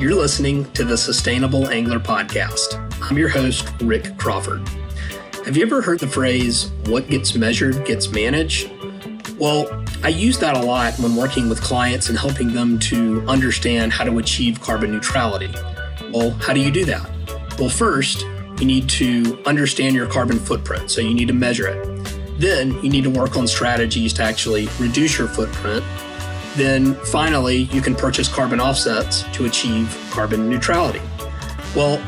[0.00, 2.80] You're listening to the Sustainable Angler Podcast.
[3.02, 4.66] I'm your host, Rick Crawford.
[5.44, 8.70] Have you ever heard the phrase, what gets measured gets managed?
[9.38, 13.92] Well, I use that a lot when working with clients and helping them to understand
[13.92, 15.52] how to achieve carbon neutrality.
[16.10, 17.06] Well, how do you do that?
[17.58, 18.22] Well, first,
[18.58, 22.40] you need to understand your carbon footprint, so you need to measure it.
[22.40, 25.84] Then you need to work on strategies to actually reduce your footprint.
[26.56, 31.00] Then finally, you can purchase carbon offsets to achieve carbon neutrality.
[31.74, 31.98] Well,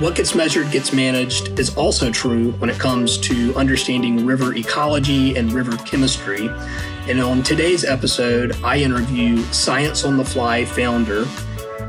[0.00, 5.36] what gets measured gets managed is also true when it comes to understanding river ecology
[5.36, 6.50] and river chemistry.
[7.08, 11.26] And on today's episode, I interview Science on the Fly founder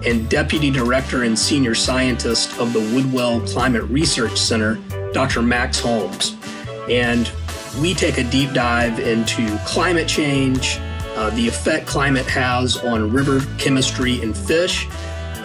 [0.05, 4.75] and Deputy Director and Senior Scientist of the Woodwell Climate Research Center,
[5.11, 5.41] Dr.
[5.41, 6.35] Max Holmes.
[6.89, 7.31] And
[7.81, 10.77] we take a deep dive into climate change,
[11.15, 14.87] uh, the effect climate has on river chemistry and fish,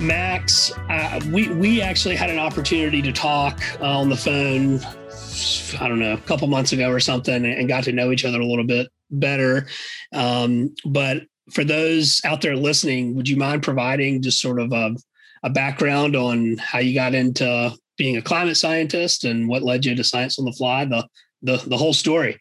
[0.00, 4.80] Max, uh, we we actually had an opportunity to talk uh, on the phone.
[5.80, 8.40] I don't know, a couple months ago or something, and got to know each other
[8.40, 9.66] a little bit better.
[10.12, 14.96] Um, but for those out there listening, would you mind providing just sort of a,
[15.42, 19.94] a background on how you got into being a climate scientist and what led you
[19.94, 21.06] to Science on the Fly, the
[21.42, 22.38] the the whole story?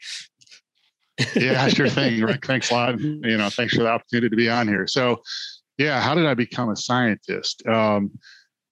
[1.36, 2.22] yeah, sure thing.
[2.22, 3.00] Rick, thanks a lot.
[3.00, 4.88] You know, thanks for the opportunity to be on here.
[4.88, 5.22] So,
[5.78, 7.66] yeah, how did I become a scientist?
[7.68, 8.12] Um,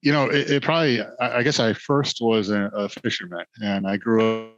[0.02, 3.96] you know, it, it, probably, I, guess I first was a, a, fisherman and I
[3.96, 4.52] grew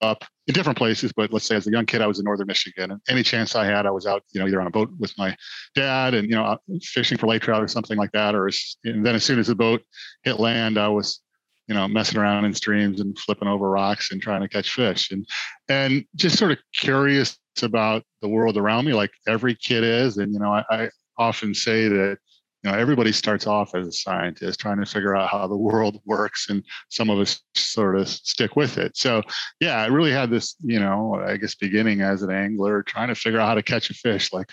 [0.00, 2.46] up in different places, but let's say as a young kid, I was in northern
[2.46, 2.90] Michigan.
[2.90, 5.12] And any chance I had, I was out, you know, either on a boat with
[5.18, 5.36] my
[5.74, 8.34] dad and, you know, fishing for lake trout or something like that.
[8.34, 8.50] Or,
[8.84, 9.82] and then as soon as the boat
[10.24, 11.20] hit land, I was,
[11.68, 15.10] you know, messing around in streams and flipping over rocks and trying to catch fish
[15.10, 15.26] and,
[15.68, 20.16] and just sort of curious about the world around me, like every kid is.
[20.16, 22.18] And, you know, I, I often say that,
[22.62, 26.00] you know, everybody starts off as a scientist trying to figure out how the world
[26.06, 28.96] works, and some of us sort of stick with it.
[28.96, 29.22] So,
[29.60, 33.14] yeah, I really had this, you know, I guess beginning as an angler, trying to
[33.14, 34.48] figure out how to catch a fish, like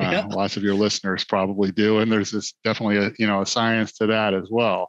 [0.00, 0.26] uh, yeah.
[0.26, 1.98] lots of your listeners probably do.
[1.98, 4.88] And there's this definitely a, you know, a science to that as well.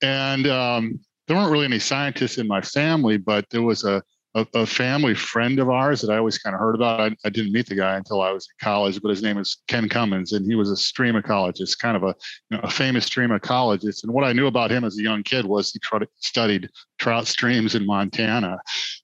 [0.00, 4.02] And um, there weren't really any scientists in my family, but there was a
[4.36, 7.00] a, a, family friend of ours that I always kind of heard about.
[7.00, 9.62] I, I, didn't meet the guy until I was in college, but his name is
[9.66, 12.14] Ken Cummins, and he was a stream ecologist, kind of a,
[12.50, 14.04] you know, a famous stream ecologist.
[14.04, 16.68] And what I knew about him as a young kid was he tried, studied
[16.98, 18.58] trout streams in Montana.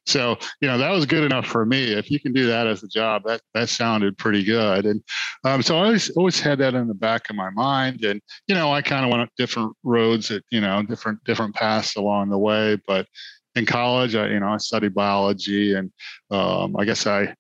[0.07, 1.93] So, you know, that was good enough for me.
[1.93, 4.85] If you can do that as a job, that that sounded pretty good.
[4.85, 5.03] And
[5.45, 8.05] um, so I always always had that in the back of my mind.
[8.05, 11.55] And you know, I kind of went up different roads at you know different different
[11.55, 13.07] paths along the way, but
[13.55, 15.91] in college, I, you know, I studied biology and
[16.31, 17.35] um, I guess I,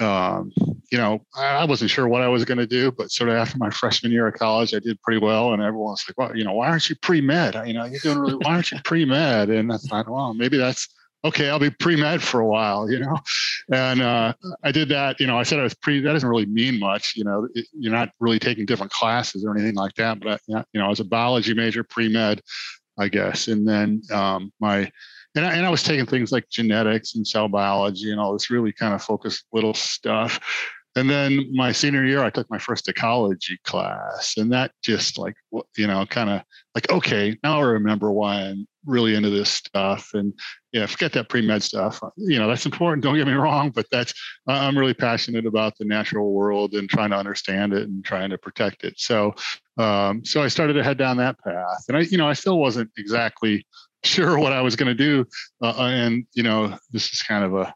[0.00, 0.52] um,
[0.90, 3.58] you know, I wasn't sure what I was going to do, but sort of after
[3.58, 5.52] my freshman year of college, I did pretty well.
[5.52, 7.54] And everyone was like, well, you know, why aren't you pre-med?
[7.66, 9.50] You know, you're doing really, why aren't you pre-med?
[9.50, 10.88] And I thought, well, maybe that's
[11.24, 13.16] okay, I'll be pre med for a while, you know.
[13.72, 14.34] And uh,
[14.64, 15.20] I did that.
[15.20, 16.00] You know, I said I was pre.
[16.00, 17.14] That doesn't really mean much.
[17.16, 20.20] You know, it, you're not really taking different classes or anything like that.
[20.20, 22.40] But I, you know, I was a biology major, pre med,
[23.02, 23.48] I guess.
[23.48, 24.90] And then um, my
[25.34, 28.50] and I, and I was taking things like genetics and cell biology and all this
[28.50, 30.38] really kind of focused little stuff.
[30.94, 35.34] And then my senior year, I took my first ecology class, and that just like
[35.76, 36.42] you know, kind of
[36.74, 40.10] like okay, now I remember why I'm really into this stuff.
[40.12, 40.34] And
[40.72, 42.00] yeah, forget that pre med stuff.
[42.16, 43.02] You know, that's important.
[43.02, 44.12] Don't get me wrong, but that's
[44.46, 48.38] I'm really passionate about the natural world and trying to understand it and trying to
[48.38, 48.94] protect it.
[48.98, 49.34] So,
[49.78, 52.58] um, so I started to head down that path, and I, you know, I still
[52.58, 53.66] wasn't exactly
[54.04, 55.24] sure what I was going to do.
[55.62, 57.72] Uh, and you know, this is kind of a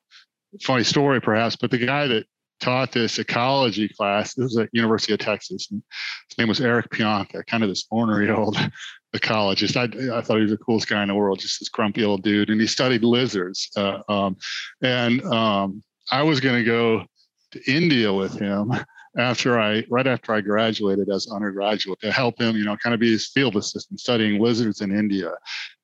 [0.63, 2.27] funny story, perhaps, but the guy that
[2.61, 4.35] taught this ecology class.
[4.35, 5.69] This was at University of Texas.
[5.71, 5.83] And
[6.29, 8.57] his name was Eric Pianka, kind of this ornery old
[9.17, 9.77] ecologist.
[9.77, 12.23] I, I thought he was the coolest guy in the world, just this grumpy old
[12.23, 12.51] dude.
[12.51, 13.69] And he studied lizards.
[13.77, 14.37] Uh, um,
[14.83, 17.05] and um, I was going to go
[17.53, 18.73] to India with him
[19.19, 23.01] after I, right after I graduated as undergraduate to help him, you know, kind of
[23.01, 25.33] be his field assistant studying lizards in India.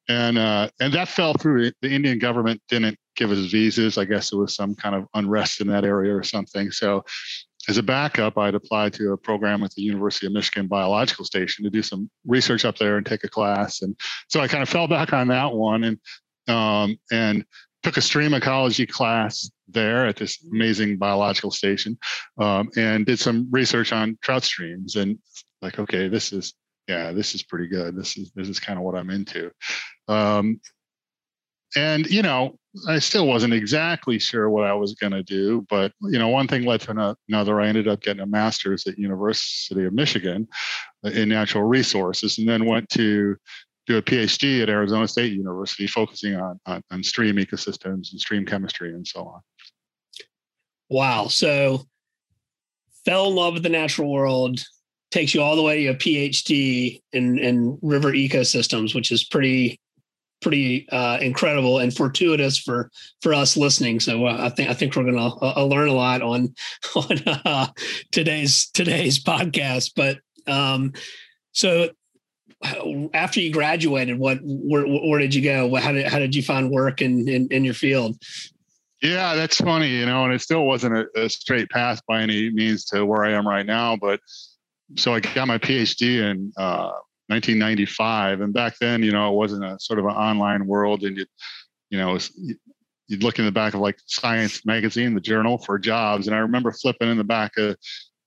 [0.09, 1.71] And, uh, and that fell through.
[1.81, 3.99] The Indian government didn't give us visas.
[3.99, 6.71] I guess there was some kind of unrest in that area or something.
[6.71, 7.05] So
[7.69, 11.65] as a backup, I'd applied to a program at the University of Michigan Biological Station
[11.65, 13.83] to do some research up there and take a class.
[13.83, 13.97] And
[14.29, 15.99] so I kind of fell back on that one and
[16.49, 17.45] um, and
[17.83, 21.99] took a stream ecology class there at this amazing biological station
[22.39, 25.19] um, and did some research on trout streams and
[25.63, 26.55] like okay this is
[26.89, 29.51] yeah this is pretty good this is this is kind of what i'm into
[30.09, 30.61] um,
[31.77, 32.59] and you know
[32.89, 36.49] i still wasn't exactly sure what i was going to do but you know one
[36.49, 37.61] thing led to another.
[37.61, 40.49] I ended up getting a master's at university of michigan
[41.05, 43.37] uh, in natural resources and then went to
[43.87, 48.47] do a phd at arizona state university focusing on, on, on stream ecosystems and stream
[48.47, 49.41] chemistry and so on.
[50.89, 51.29] Wow.
[51.29, 51.87] So
[53.05, 54.61] fell in love with the natural world
[55.11, 59.79] takes you all the way to a phd in, in river ecosystems which is pretty
[60.43, 62.91] pretty uh, incredible and fortuitous for
[63.21, 64.01] for us listening.
[64.01, 66.55] So uh, I think I think we're going to uh, learn a lot on
[66.97, 67.69] on uh,
[68.11, 69.93] today's today's podcast.
[69.97, 70.19] But
[70.53, 70.93] um,
[71.53, 71.91] so
[73.15, 75.75] after you graduated, what where, where did you go?
[75.77, 78.17] How did how did you find work in in, in your field?
[79.03, 82.51] Yeah, that's funny, you know, and it still wasn't a, a straight path by any
[82.51, 83.97] means to where I am right now.
[83.97, 84.21] But
[84.97, 86.93] so I got my PhD in uh,
[87.33, 88.41] 1995.
[88.41, 91.03] And back then, you know, it wasn't a sort of an online world.
[91.03, 91.27] And you,
[91.91, 92.31] you know, was,
[93.09, 96.27] you'd look in the back of like Science magazine, the journal for jobs.
[96.27, 97.77] And I remember flipping in the back of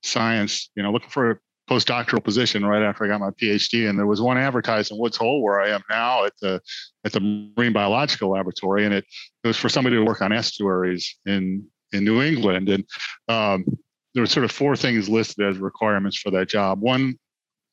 [0.04, 3.90] Science, you know, looking for a postdoctoral position right after I got my PhD.
[3.90, 6.62] And there was one advertised in Woods Hole where I am now at the
[7.04, 9.06] at the Marine Biological Laboratory, and it,
[9.44, 12.69] it was for somebody to work on estuaries in in New England.
[12.69, 12.86] And
[13.28, 13.66] um,
[14.13, 16.81] there were sort of four things listed as requirements for that job.
[16.81, 17.18] One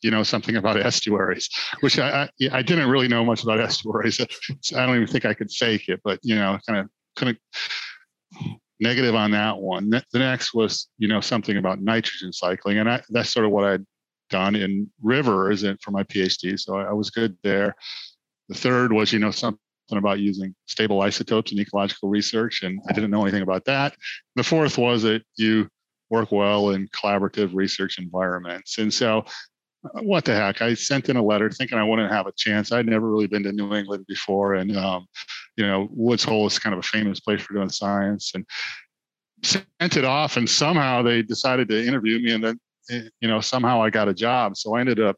[0.02, 1.49] you know something about estuaries,
[1.81, 4.20] which I, I, I didn't really know much about estuaries.
[4.60, 7.38] So I don't even think I could fake it, but you know, kind of couldn't
[8.81, 9.90] negative on that one.
[9.90, 13.64] The next was you know something about nitrogen cycling, and I, that's sort of what
[13.64, 13.87] I'd
[14.31, 17.75] done in rivers and for my PhD, so I, I was good there.
[18.48, 19.58] The third was you know something
[19.91, 23.94] about using stable isotopes in ecological research, and I didn't know anything about that.
[24.36, 25.69] The fourth was that you
[26.12, 28.76] work well in collaborative research environments.
[28.79, 29.24] And so
[30.03, 30.62] what the heck?
[30.62, 32.72] I sent in a letter thinking I wouldn't have a chance.
[32.72, 35.06] I'd never really been to New England before, and um,
[35.56, 38.46] you know, Woods Hole is kind of a famous place for doing science, and
[39.43, 40.36] sent it off.
[40.36, 42.60] And somehow they decided to interview me, and then
[42.91, 44.56] eh, you know, somehow I got a job.
[44.56, 45.17] So I ended up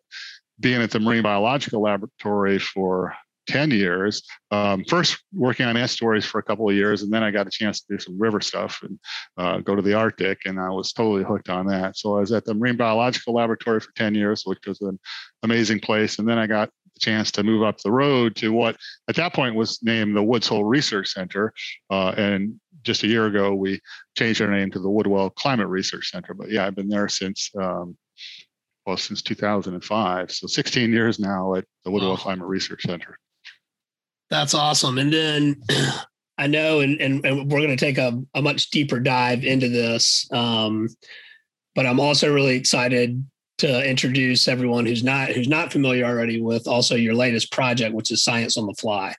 [0.60, 3.14] being at the Marine Biological Laboratory for
[3.46, 4.22] 10 years.
[4.50, 7.50] Um, first working on estuaries for a couple of years, and then I got a
[7.50, 8.98] chance to do some river stuff and
[9.36, 11.96] uh, go to the Arctic, and I was totally hooked on that.
[11.96, 14.98] So I was at the Marine Biological Laboratory for 10 years, which was an
[15.42, 16.18] amazing place.
[16.18, 18.76] And then I got the chance to move up the road to what
[19.08, 21.52] at that point was named the Woods Hole Research Center.
[21.90, 23.80] Uh, and just a year ago, we
[24.16, 26.34] changed our name to the Woodwell Climate Research Center.
[26.34, 27.96] But yeah, I've been there since um,
[28.86, 30.30] well, since 2005.
[30.30, 33.18] So 16 years now at the Woodwell Climate Research Center.
[34.30, 34.98] That's awesome.
[34.98, 35.62] And then
[36.38, 39.68] I know, and, and, and we're going to take a, a much deeper dive into
[39.68, 40.28] this.
[40.32, 40.88] Um,
[41.74, 43.24] but I'm also really excited
[43.58, 48.10] to introduce everyone who's not who's not familiar already with also your latest project, which
[48.10, 49.14] is Science on the Fly.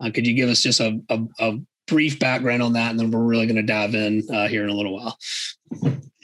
[0.00, 3.10] Uh, could you give us just a, a, a brief background on that, and then
[3.10, 5.16] we're really going to dive in uh, here in a little while.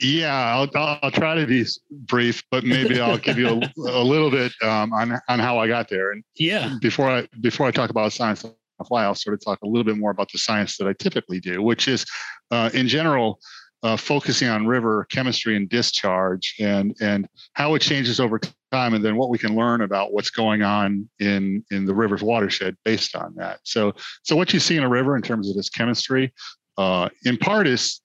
[0.03, 4.29] Yeah, I'll, I'll try to be brief, but maybe I'll give you a, a little
[4.29, 6.11] bit um, on on how I got there.
[6.11, 8.45] And yeah, before I before I talk about science
[8.83, 11.39] fly, I'll sort of talk a little bit more about the science that I typically
[11.39, 12.05] do, which is,
[12.51, 13.39] uh, in general,
[13.81, 18.39] uh, focusing on river chemistry and discharge and and how it changes over
[18.71, 22.23] time, and then what we can learn about what's going on in in the river's
[22.23, 23.59] watershed based on that.
[23.63, 23.93] So
[24.23, 26.33] so what you see in a river in terms of its chemistry,
[26.77, 28.01] uh, in part is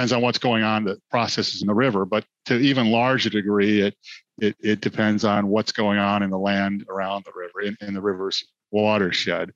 [0.00, 3.82] depends on what's going on the processes in the river, but to even larger degree,
[3.82, 3.94] it
[4.38, 7.92] it, it depends on what's going on in the land around the river in, in
[7.92, 9.50] the river's watershed.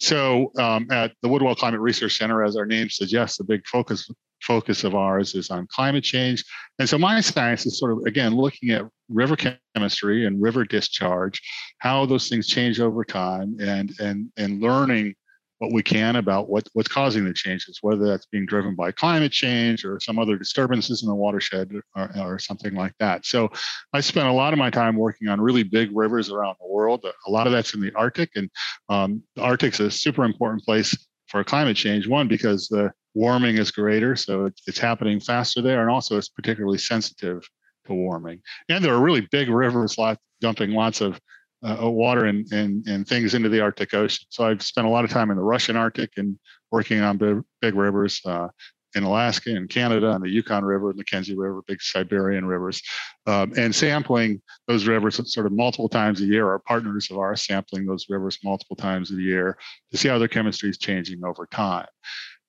[0.00, 4.10] So um, at the Woodwell Climate Research Center, as our name suggests, the big focus
[4.40, 6.42] focus of ours is on climate change.
[6.78, 11.38] And so my science is sort of, again, looking at river chemistry and river discharge,
[11.80, 15.14] how those things change over time and, and, and learning
[15.58, 19.32] what we can about what, what's causing the changes, whether that's being driven by climate
[19.32, 23.24] change or some other disturbances in the watershed or, or, something like that.
[23.24, 23.50] So
[23.94, 27.04] I spent a lot of my time working on really big rivers around the world.
[27.26, 28.50] A lot of that's in the Arctic, and
[28.88, 30.94] um, the Arctic's a super important place
[31.28, 32.06] for climate change.
[32.06, 36.78] One, because the warming is greater, so it's happening faster there, and also it's particularly
[36.78, 37.42] sensitive
[37.86, 38.42] to warming.
[38.68, 41.18] And there are really big rivers lot, dumping lots of
[41.66, 44.26] uh, water and, and, and things into the Arctic Ocean.
[44.30, 46.38] So I've spent a lot of time in the Russian Arctic and
[46.70, 48.48] working on big, big rivers uh,
[48.94, 52.82] in Alaska and Canada and the Yukon River, Mackenzie River, big Siberian rivers,
[53.26, 56.48] um, and sampling those rivers sort of multiple times a year.
[56.48, 59.58] Our partners of ours sampling those rivers multiple times a year
[59.90, 61.86] to see how their chemistry is changing over time.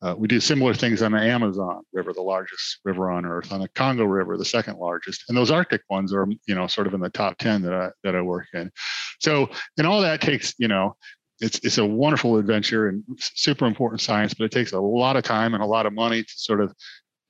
[0.01, 3.61] Uh, we do similar things on the Amazon River, the largest river on Earth, on
[3.61, 6.93] the Congo River, the second largest, and those Arctic ones are, you know, sort of
[6.93, 8.71] in the top ten that I that I work in.
[9.19, 10.95] So, and all that takes, you know,
[11.39, 15.23] it's it's a wonderful adventure and super important science, but it takes a lot of
[15.23, 16.73] time and a lot of money to sort of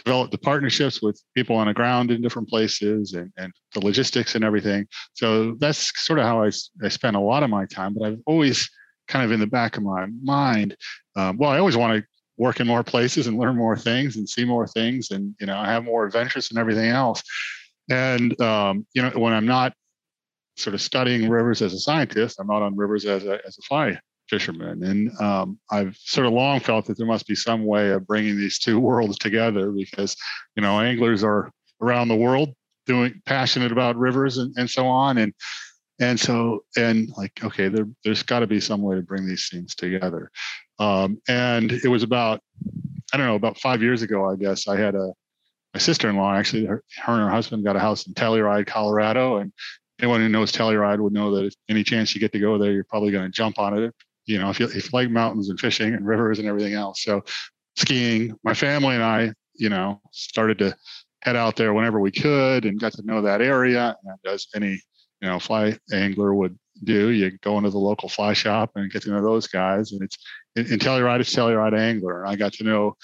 [0.03, 4.36] develop the partnerships with people on the ground in different places and, and the logistics
[4.36, 4.86] and everything.
[5.13, 6.51] So that's sort of how I,
[6.83, 8.69] I spend a lot of my time, but I've always
[9.07, 10.75] kind of in the back of my mind,
[11.15, 12.07] um, well, I always want to
[12.38, 15.56] work in more places and learn more things and see more things and you know
[15.56, 17.24] have more adventures and everything else.
[17.89, 19.74] And um, you know when i'm not
[20.58, 23.62] sort of studying rivers as a scientist i'm not on rivers as a, as a
[23.62, 24.84] fly fisherman.
[24.84, 28.38] And um, i've sort of long felt that there must be some way of bringing
[28.38, 30.15] these two worlds together because
[30.56, 31.51] you know anglers are
[31.82, 32.53] around the world
[32.88, 35.20] doing passionate about rivers and, and so on.
[35.20, 35.34] And
[36.00, 39.50] and so and like okay there, there's got to be some way to bring these
[39.51, 40.32] things together
[40.79, 42.41] um, and it was about,
[43.13, 45.13] I don't know, about five years ago, I guess, I had a,
[45.74, 49.38] my sister-in-law, actually, her, her and her husband got a house in Telluride, Colorado.
[49.38, 49.51] And
[50.00, 52.72] anyone who knows Telluride would know that if any chance you get to go there,
[52.72, 53.93] you're probably going to jump on it.
[54.25, 57.03] You know, if you, if you like mountains and fishing and rivers and everything else.
[57.03, 57.24] So
[57.75, 60.75] skiing, my family and I, you know, started to
[61.22, 63.96] head out there whenever we could and got to know that area.
[64.03, 64.81] And as any,
[65.22, 67.10] you know, fly angler would do.
[67.10, 69.91] You go into the local fly shop and get to know those guys.
[69.91, 70.17] And it's
[70.55, 72.25] in, Telluride, it's Telluride Angler.
[72.25, 72.96] I got to know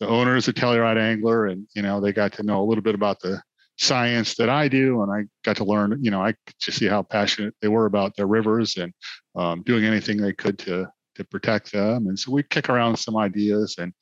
[0.00, 2.94] the owners of Telluride Angler, and you know they got to know a little bit
[2.94, 3.40] about the
[3.76, 5.98] science that I do, and I got to learn.
[6.02, 8.92] You know, I could see how passionate they were about their rivers and
[9.36, 12.06] um, doing anything they could to to protect them.
[12.06, 13.92] And so we kick around some ideas and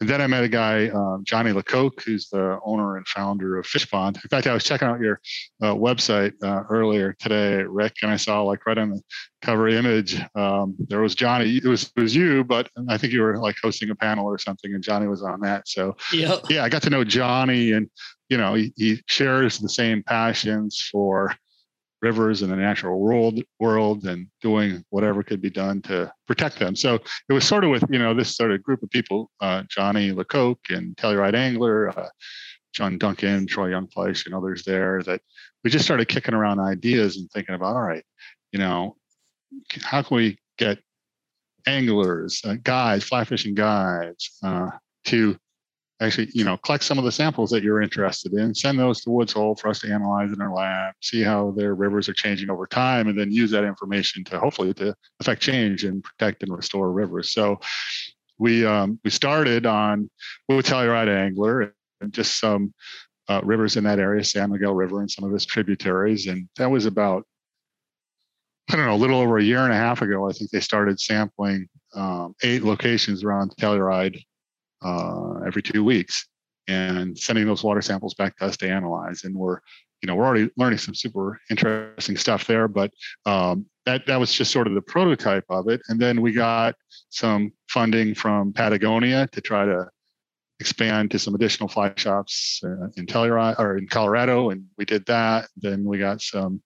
[0.00, 3.66] and then I met a guy, um, Johnny Lecoq, who's the owner and founder of
[3.66, 4.16] Fishpond.
[4.16, 5.20] In fact, I was checking out your
[5.60, 9.02] uh, website uh, earlier today, Rick, and I saw like right on the
[9.42, 11.56] cover image, um, there was Johnny.
[11.56, 14.38] It was it was you, but I think you were like hosting a panel or
[14.38, 15.68] something, and Johnny was on that.
[15.68, 16.40] So yep.
[16.48, 17.90] yeah, I got to know Johnny, and
[18.28, 21.34] you know, he, he shares the same passions for
[22.00, 26.76] rivers and the natural world world and doing whatever could be done to protect them.
[26.76, 29.64] So it was sort of with you know this sort of group of people, uh,
[29.68, 32.08] Johnny Lecoq and Telluride Angler, uh,
[32.72, 35.20] John Duncan, Troy Youngfleisch, and others there that
[35.64, 38.04] we just started kicking around ideas and thinking about all right,
[38.52, 38.96] you know,
[39.82, 40.78] how can we get
[41.66, 44.70] anglers, uh, guides, fly fishing guides uh,
[45.04, 45.36] to
[46.00, 49.10] actually, you know, collect some of the samples that you're interested in, send those to
[49.10, 52.50] Woods Hole for us to analyze in our lab, see how their rivers are changing
[52.50, 56.54] over time, and then use that information to hopefully to affect change and protect and
[56.54, 57.32] restore rivers.
[57.32, 57.60] So
[58.38, 60.08] we um, we started on
[60.48, 62.72] with Telluride Angler and just some
[63.28, 66.70] uh, rivers in that area, San Miguel River and some of its tributaries, and that
[66.70, 67.24] was about
[68.70, 70.28] I don't know, a little over a year and a half ago.
[70.28, 74.22] I think they started sampling um, eight locations around Telluride
[74.82, 76.26] uh, every two weeks
[76.68, 79.24] and sending those water samples back to us to analyze.
[79.24, 79.60] And we're,
[80.02, 82.92] you know, we're already learning some super interesting stuff there, but
[83.26, 85.80] um, that that was just sort of the prototype of it.
[85.88, 86.74] And then we got
[87.08, 89.88] some funding from Patagonia to try to
[90.60, 95.06] expand to some additional fly shops uh, in Telluride or in Colorado, and we did
[95.06, 95.48] that.
[95.56, 96.62] Then we got some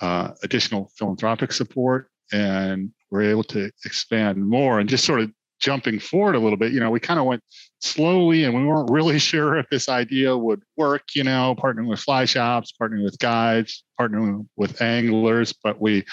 [0.00, 5.32] uh, additional philanthropic support, and we're able to expand more and just sort of
[5.62, 7.42] jumping forward a little bit, you know, we kind of went
[7.80, 12.00] slowly and we weren't really sure if this idea would work, you know, partnering with
[12.00, 16.04] fly shops, partnering with guides, partnering with anglers, but we,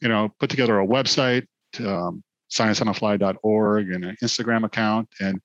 [0.00, 1.46] you know, put together a website,
[1.80, 5.08] um, scienceonthefly.org and an Instagram account.
[5.20, 5.40] And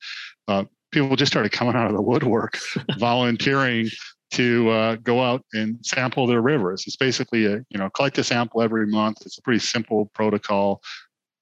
[0.47, 2.57] uh, people just started coming out of the woodwork,
[2.97, 3.89] volunteering
[4.31, 6.83] to uh, go out and sample their rivers.
[6.85, 9.19] It's basically a, you know, collect a sample every month.
[9.21, 10.81] It's a pretty simple protocol.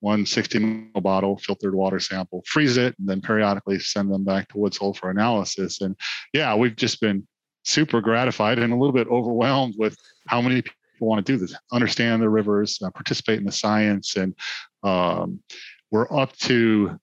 [0.02, 4.50] One 60 ml bottle, filtered water sample, freeze it, and then periodically send them back
[4.50, 5.82] to Woods Hole for analysis.
[5.82, 5.96] And
[6.34, 7.28] yeah, we've just been
[7.64, 9.98] super gratified and a little bit overwhelmed with
[10.28, 14.16] how many people want to do this, understand the rivers, uh, participate in the science,
[14.16, 14.36] and
[14.84, 15.40] um,
[15.92, 17.00] we're up to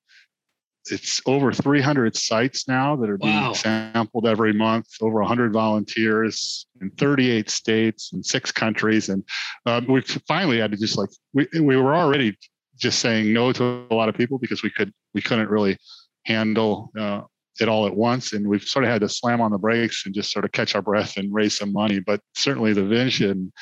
[0.90, 3.52] it's over 300 sites now that are being wow.
[3.52, 9.22] sampled every month over 100 volunteers in 38 states and six countries and
[9.66, 12.36] uh, we finally had to just like we, we were already
[12.76, 15.76] just saying no to a lot of people because we could we couldn't really
[16.24, 17.22] handle uh,
[17.60, 18.32] it all at once.
[18.32, 20.74] And we've sort of had to slam on the brakes and just sort of catch
[20.74, 22.00] our breath and raise some money.
[22.00, 23.52] But certainly the vision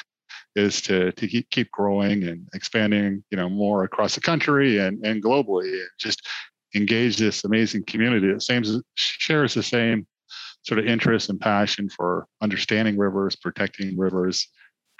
[0.56, 5.22] is to to keep, growing and expanding you know more across the country and and
[5.22, 6.26] globally and just
[6.74, 8.62] engage this amazing community that same
[8.94, 10.06] shares the same
[10.62, 14.48] sort of interest and passion for understanding rivers protecting rivers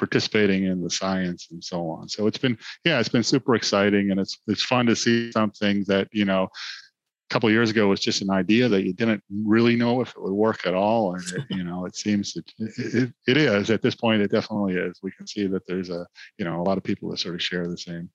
[0.00, 2.09] participating in the science and so on.
[2.09, 5.85] So it's been yeah it's been super exciting and it's it's fun to see something
[5.88, 9.76] that you know a couple years ago was just an idea that you didn't really
[9.76, 13.12] know if it would work at all and it, you know it seems that it,
[13.28, 13.71] it is.
[13.71, 14.99] At this point it definitely is.
[15.02, 16.07] We can see that there's a
[16.38, 18.09] you know a lot of people that sort of share the same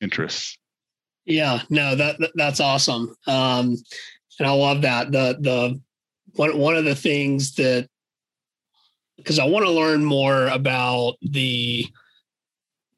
[0.00, 0.56] interests.
[1.24, 3.16] Yeah no that, that that's awesome.
[3.26, 3.76] Um
[4.38, 5.10] and i love that.
[5.10, 5.80] The the
[6.34, 7.88] one one of the things that
[9.22, 11.86] because i want to learn more about the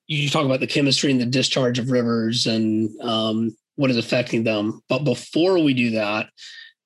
[0.07, 4.45] you talk about the chemistry and the discharge of rivers and um, what is affecting
[4.45, 4.83] them.
[4.89, 6.29] But before we do that,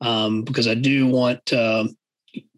[0.00, 1.88] um, because I do want to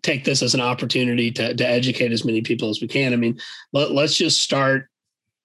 [0.03, 3.13] take this as an opportunity to, to educate as many people as we can.
[3.13, 3.39] I mean,
[3.73, 4.89] let, let's just start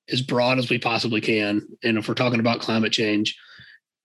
[0.10, 1.66] as broad as we possibly can.
[1.84, 3.38] And if we're talking about climate change,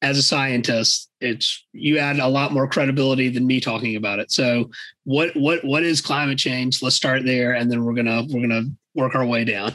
[0.03, 4.31] as a scientist, it's you add a lot more credibility than me talking about it.
[4.31, 4.71] So,
[5.05, 6.83] what what what is climate change?
[6.83, 9.75] Let's start there, and then we're gonna we're gonna work our way down.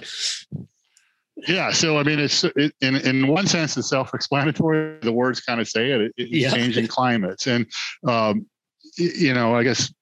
[1.47, 4.99] Yeah, so I mean, it's it, in in one sense it's self-explanatory.
[5.01, 6.01] The words kind of say it.
[6.01, 6.49] it it's yeah.
[6.51, 7.67] changing climates, and
[8.07, 8.47] um,
[8.97, 9.93] you know, I guess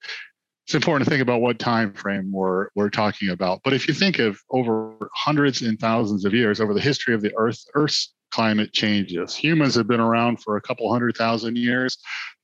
[0.66, 3.60] it's important to think about what time frame we're we're talking about.
[3.62, 7.20] But if you think of over hundreds and thousands of years over the history of
[7.20, 9.36] the Earth, Earth's climate changes.
[9.36, 11.98] Humans have been around for a couple hundred thousand years.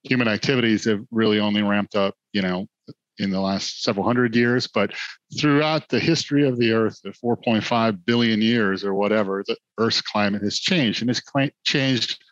[0.05, 2.69] Human activities have really only ramped up, you know,
[3.19, 4.93] in the last several hundred years, but
[5.39, 10.43] throughout the history of the Earth, the 4.5 billion years or whatever, the Earth's climate
[10.43, 11.21] has changed, and it's
[11.65, 12.23] changed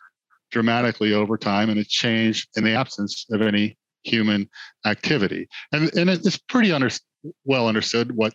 [0.51, 4.49] dramatically over time, and it's changed in the absence of any human
[4.85, 5.47] activity.
[5.73, 6.89] And and it's pretty under,
[7.43, 8.33] well understood what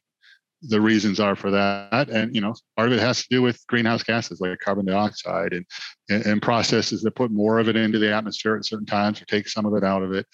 [0.68, 2.09] the reasons are for that.
[2.11, 5.53] And you know, part of it has to do with greenhouse gases like carbon dioxide
[5.53, 5.66] and,
[6.09, 9.48] and processes that put more of it into the atmosphere at certain times or take
[9.48, 10.27] some of it out of it.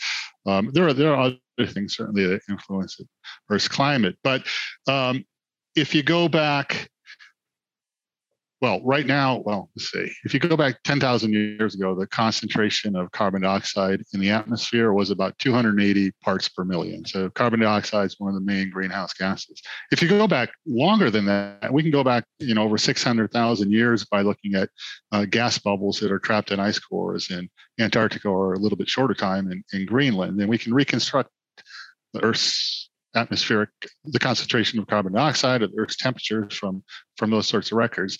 [0.46, 3.08] Um, there are there are other things certainly that influence it
[3.50, 4.16] Earth's climate.
[4.22, 4.46] But
[4.86, 5.24] um,
[5.76, 6.90] if you go back
[8.60, 10.12] well, right now, well, let's see.
[10.24, 14.92] If you go back 10,000 years ago, the concentration of carbon dioxide in the atmosphere
[14.92, 17.06] was about 280 parts per million.
[17.06, 19.62] So carbon dioxide is one of the main greenhouse gases.
[19.92, 23.72] If you go back longer than that, we can go back, you know, over 600,000
[23.72, 24.68] years by looking at
[25.10, 28.90] uh, gas bubbles that are trapped in ice cores in Antarctica or a little bit
[28.90, 30.38] shorter time in, in Greenland.
[30.38, 31.30] And we can reconstruct
[32.12, 33.70] the Earth's atmospheric,
[34.04, 36.84] the concentration of carbon dioxide at Earth's temperatures from,
[37.16, 38.18] from those sorts of records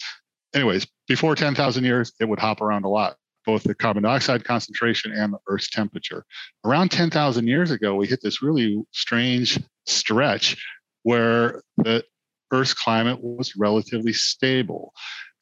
[0.55, 5.13] anyways, before 10,000 years, it would hop around a lot, both the carbon dioxide concentration
[5.13, 6.25] and the Earth's temperature.
[6.65, 10.57] Around 10,000 years ago, we hit this really strange stretch
[11.03, 12.05] where the
[12.53, 14.93] Earth's climate was relatively stable.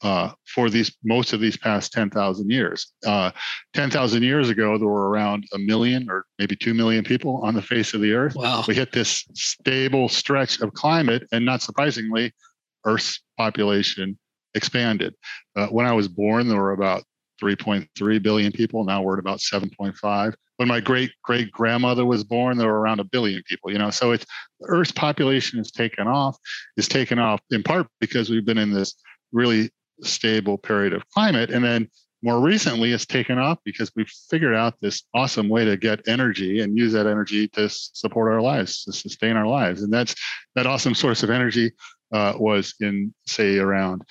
[0.01, 2.93] Uh, for these most of these past 10,000 years.
[3.05, 3.33] Uh,
[3.75, 7.61] 10,000 years ago, there were around a million or maybe 2 million people on the
[7.61, 8.37] face of the earth.
[8.37, 8.63] Wow.
[8.69, 12.33] We hit this stable stretch of climate, and not surprisingly,
[12.87, 14.17] Earth's population
[14.55, 15.15] expanded.
[15.57, 17.05] Uh, when I was born, there were about
[17.43, 18.85] 3.3 billion people.
[18.85, 20.35] Now we're at about 7.5.
[20.57, 23.71] When my great great grandmother was born, there were around a billion people.
[23.71, 24.27] You know, so it's
[24.65, 26.37] Earth's population has taken off.
[26.77, 28.95] Is taken off in part because we've been in this
[29.31, 29.71] really
[30.03, 31.89] stable period of climate, and then
[32.23, 36.61] more recently it's taken off because we've figured out this awesome way to get energy
[36.61, 40.15] and use that energy to support our lives to sustain our lives and that's
[40.55, 41.71] that awesome source of energy
[42.13, 44.03] uh, was in say around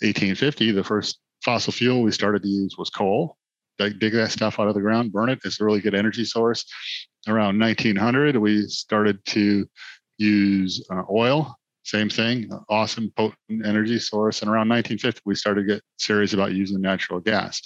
[0.00, 3.36] 1850, the first fossil fuel we started to use was coal.
[3.78, 5.38] Dig, dig that stuff out of the ground, burn it.
[5.44, 6.64] It's a really good energy source.
[7.28, 9.68] Around 1900, we started to
[10.18, 11.54] use uh, oil.
[11.84, 14.42] Same thing, awesome potent energy source.
[14.42, 17.62] And around 1950, we started to get serious about using natural gas.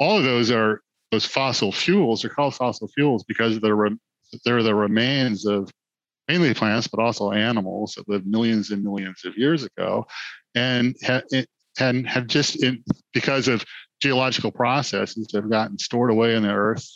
[0.00, 0.80] All of those are
[1.12, 2.22] those fossil fuels.
[2.22, 3.76] They're called fossil fuels because they're
[4.44, 5.70] they're the remains of
[6.28, 10.06] mainly plants, but also animals that lived millions and millions of years ago,
[10.54, 11.22] and ha-
[11.78, 13.64] and have just in, because of
[14.00, 16.88] geological processes have gotten stored away in the earth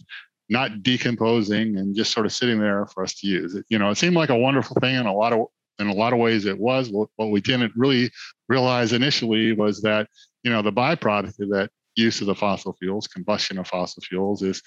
[0.49, 3.55] not decomposing and just sort of sitting there for us to use.
[3.55, 5.47] It you know it seemed like a wonderful thing in a lot of
[5.79, 6.91] in a lot of ways it was.
[6.91, 8.11] What, what we didn't really
[8.49, 10.09] realize initially was that
[10.43, 14.43] you know the byproduct of that use of the fossil fuels combustion of fossil fuels
[14.43, 14.63] is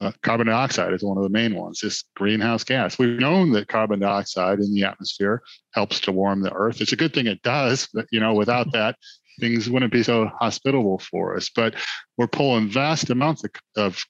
[0.00, 2.98] uh, carbon dioxide is one of the main ones this greenhouse gas.
[2.98, 5.42] We've known that carbon dioxide in the atmosphere
[5.74, 6.80] helps to warm the earth.
[6.80, 8.96] It's a good thing it does but you know without that
[9.38, 11.50] things wouldn't be so hospitable for us.
[11.54, 11.74] But
[12.16, 14.02] we're pulling vast amounts of, of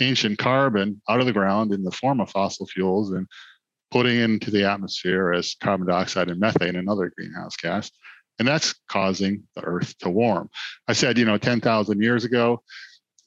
[0.00, 3.26] ancient carbon out of the ground in the form of fossil fuels and
[3.90, 7.90] putting into the atmosphere as carbon dioxide and methane, another greenhouse gas.
[8.38, 10.50] And that's causing the earth to warm.
[10.88, 12.62] I said, you know, 10,000 years ago,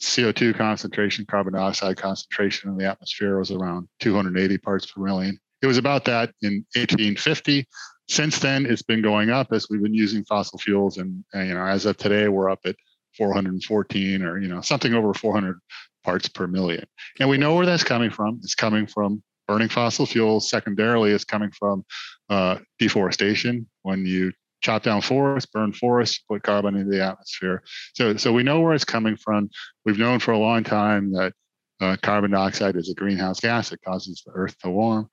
[0.01, 5.39] CO2 concentration, carbon dioxide concentration in the atmosphere was around 280 parts per million.
[5.61, 7.67] It was about that in 1850
[8.09, 11.53] since then, it's been going up as we've been using fossil fuels, and, and you
[11.53, 12.75] know, as of today, we're up at
[13.17, 15.59] 414 or you know something over 400
[16.03, 16.85] parts per million.
[17.19, 18.39] And we know where that's coming from.
[18.43, 20.49] It's coming from burning fossil fuels.
[20.49, 21.85] Secondarily, it's coming from
[22.29, 23.67] uh, deforestation.
[23.83, 27.63] When you chop down forests, burn forests, put carbon into the atmosphere.
[27.93, 29.49] So, so we know where it's coming from.
[29.85, 31.33] We've known for a long time that
[31.79, 33.71] uh, carbon dioxide is a greenhouse gas.
[33.71, 35.09] It causes the earth to warm.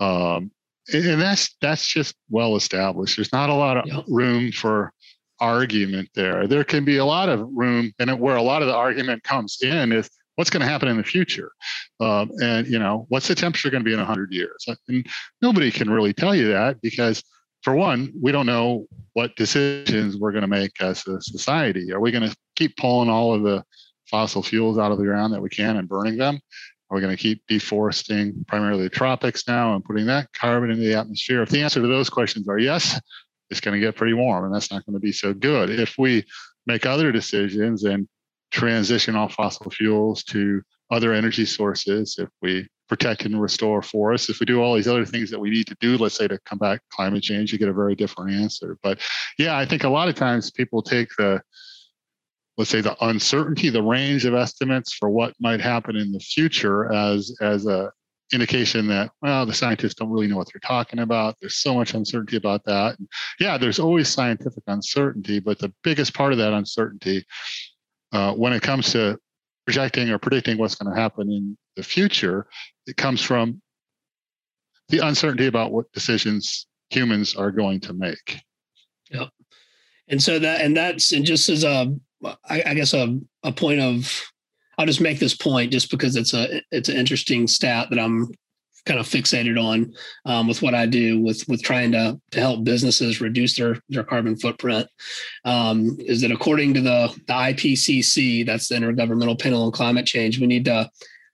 [0.00, 0.50] Um,
[0.92, 3.16] and that's that's just well established.
[3.16, 4.04] There's not a lot of yep.
[4.08, 4.92] room for
[5.40, 6.46] argument there.
[6.46, 9.58] There can be a lot of room, and where a lot of the argument comes
[9.62, 11.52] in is what's going to happen in the future,
[12.00, 14.66] um, and you know what's the temperature going to be in 100 years.
[14.88, 15.06] And
[15.42, 17.22] nobody can really tell you that because,
[17.62, 21.92] for one, we don't know what decisions we're going to make as a society.
[21.92, 23.64] Are we going to keep pulling all of the
[24.10, 26.40] fossil fuels out of the ground that we can and burning them?
[26.90, 30.82] Are we going to keep deforesting primarily the tropics now and putting that carbon into
[30.82, 31.42] the atmosphere?
[31.42, 33.00] If the answer to those questions are yes,
[33.48, 35.70] it's going to get pretty warm and that's not going to be so good.
[35.70, 36.24] If we
[36.66, 38.08] make other decisions and
[38.50, 44.40] transition off fossil fuels to other energy sources, if we protect and restore forests, if
[44.40, 46.80] we do all these other things that we need to do, let's say to combat
[46.90, 48.76] climate change, you get a very different answer.
[48.82, 48.98] But
[49.38, 51.40] yeah, I think a lot of times people take the
[52.60, 56.92] let's say the uncertainty, the range of estimates for what might happen in the future
[56.92, 57.90] as as a
[58.34, 61.36] indication that well the scientists don't really know what they're talking about.
[61.40, 62.98] There's so much uncertainty about that.
[62.98, 63.08] And
[63.40, 67.24] yeah there's always scientific uncertainty but the biggest part of that uncertainty
[68.12, 69.18] uh, when it comes to
[69.64, 72.46] projecting or predicting what's going to happen in the future
[72.86, 73.62] it comes from
[74.90, 78.38] the uncertainty about what decisions humans are going to make.
[79.10, 79.28] Yeah
[80.10, 83.80] and so that and that's and just as a I, I guess a, a point
[83.80, 84.30] of
[84.78, 88.30] I'll just make this point just because it's a it's an interesting stat that I'm
[88.86, 89.92] kind of fixated on
[90.24, 94.04] um, with what I do with with trying to to help businesses reduce their their
[94.04, 94.88] carbon footprint.
[95.44, 100.40] Um, is that according to the the IPCC, that's the Intergovernmental Panel on Climate Change,
[100.40, 100.90] we need to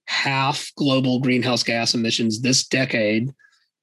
[0.07, 3.33] half global greenhouse gas emissions this decade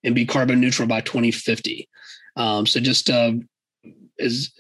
[0.04, 1.88] and be carbon neutral by 2050.
[2.36, 3.34] Um, so just uh,
[4.20, 4.52] as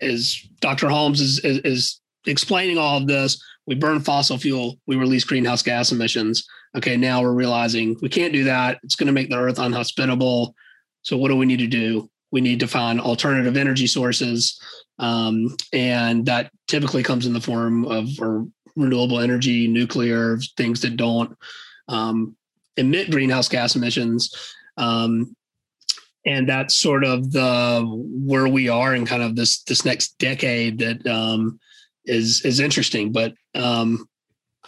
[0.00, 0.88] as Dr.
[0.88, 5.62] Holmes is, is, is explaining all of this, we burn fossil fuel, we release greenhouse
[5.62, 6.46] gas emissions.
[6.76, 8.78] Okay, now we're realizing we can't do that.
[8.82, 10.54] It's going to make the earth unhospitable.
[11.02, 12.08] So what do we need to do?
[12.30, 14.58] We need to find alternative energy sources,
[14.98, 18.08] um, and that typically comes in the form of
[18.74, 21.36] renewable energy, nuclear, things that don't
[21.88, 22.36] um,
[22.76, 24.34] emit greenhouse gas emissions.
[24.78, 25.36] Um,
[26.24, 30.78] and that's sort of the where we are in kind of this this next decade
[30.78, 31.58] that um,
[32.04, 33.12] is is interesting.
[33.12, 34.06] But um,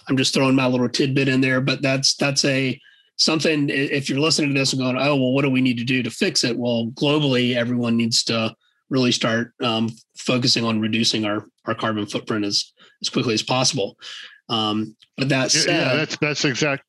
[0.08, 1.60] I'm just throwing my little tidbit in there.
[1.60, 2.80] But that's that's a
[3.16, 3.68] something.
[3.70, 6.02] If you're listening to this and going, oh well, what do we need to do
[6.02, 6.58] to fix it?
[6.58, 8.54] Well, globally, everyone needs to
[8.90, 13.96] really start um, focusing on reducing our our carbon footprint as as quickly as possible.
[14.48, 16.82] Um, but that said, yeah, that's that's exact.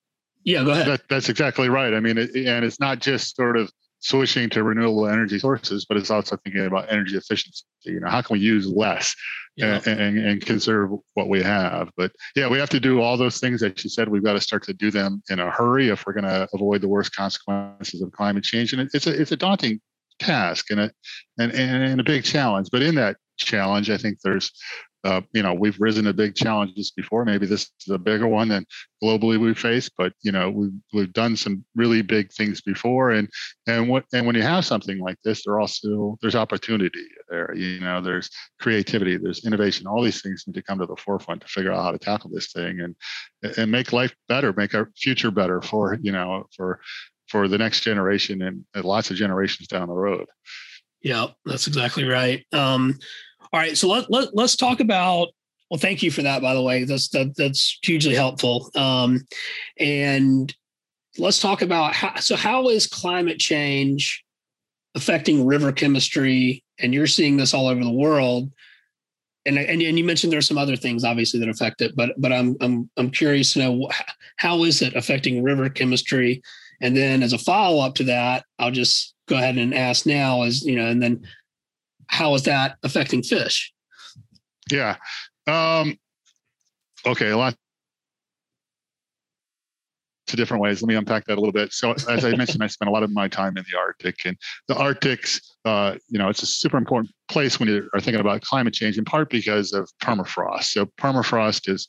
[0.43, 0.87] Yeah, go ahead.
[0.87, 1.93] That, that's exactly right.
[1.93, 5.97] I mean, it, and it's not just sort of switching to renewable energy sources, but
[5.97, 7.63] it's also thinking about energy efficiency.
[7.83, 9.15] You know, how can we use less
[9.55, 9.81] yeah.
[9.85, 11.89] and, and, and, conserve what we have?
[11.97, 14.09] But yeah, we have to do all those things that you said.
[14.09, 16.81] We've got to start to do them in a hurry if we're going to avoid
[16.81, 18.73] the worst consequences of climate change.
[18.73, 19.81] And it's a it's a daunting
[20.19, 20.91] task and a
[21.37, 22.69] and, and a big challenge.
[22.71, 24.51] But in that challenge, I think there's
[25.05, 27.23] uh, you know, we've risen to big challenges before.
[27.25, 28.65] Maybe this is a bigger one than
[29.03, 33.11] globally we face, but you know, we've we've done some really big things before.
[33.11, 33.29] And
[33.67, 37.53] and what and when you have something like this, there also there's opportunity there.
[37.53, 39.85] You know, there's creativity, there's innovation.
[39.85, 42.31] All these things need to come to the forefront to figure out how to tackle
[42.33, 42.95] this thing and
[43.57, 46.79] and make life better, make our future better for you know for
[47.27, 50.25] for the next generation and, lots of generations down the road.
[51.01, 52.43] Yeah, that's exactly right.
[52.51, 52.97] Um,
[53.53, 55.29] all right, so let, let let's talk about.
[55.69, 56.83] Well, thank you for that, by the way.
[56.83, 58.69] That's that, that's hugely helpful.
[58.75, 59.25] Um,
[59.79, 60.53] and
[61.17, 62.15] let's talk about how.
[62.15, 64.23] So, how is climate change
[64.95, 66.63] affecting river chemistry?
[66.79, 68.51] And you're seeing this all over the world.
[69.47, 72.13] And, and, and you mentioned there are some other things obviously that affect it, but
[72.17, 73.89] but I'm I'm I'm curious to know
[74.37, 76.41] how is it affecting river chemistry,
[76.81, 80.43] and then as a follow up to that, I'll just go ahead and ask now
[80.43, 81.23] is you know, and then
[82.07, 83.73] how is that affecting fish?
[84.71, 84.97] Yeah.
[85.47, 85.97] Um,
[87.05, 87.55] okay, a lot
[90.27, 90.81] to different ways.
[90.81, 91.71] Let me unpack that a little bit.
[91.71, 94.37] So, as I mentioned, I spent a lot of my time in the Arctic, and
[94.67, 98.41] the Arctic's, uh, you know, it's a super important place when you are thinking about
[98.41, 100.65] climate change, in part because of permafrost.
[100.65, 101.87] So, permafrost is,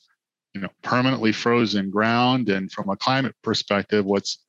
[0.53, 4.43] you know, permanently frozen ground, and from a climate perspective, what's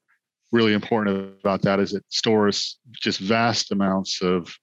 [0.53, 4.55] really important about that is it stores just vast amounts of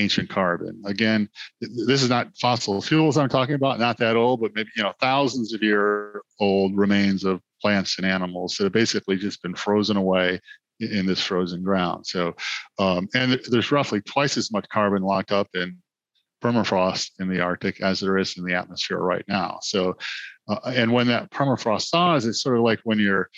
[0.00, 0.80] ancient carbon.
[0.86, 1.28] Again,
[1.60, 4.92] this is not fossil fuels I'm talking about, not that old, but maybe you know
[5.00, 9.96] thousands of year old remains of plants and animals that have basically just been frozen
[9.96, 10.40] away
[10.80, 12.06] in this frozen ground.
[12.06, 12.34] So,
[12.78, 15.76] um, and there's roughly twice as much carbon locked up in
[16.42, 19.58] permafrost in the Arctic as there is in the atmosphere right now.
[19.62, 19.98] So,
[20.48, 23.28] uh, and when that permafrost thaws, it's sort of like when you're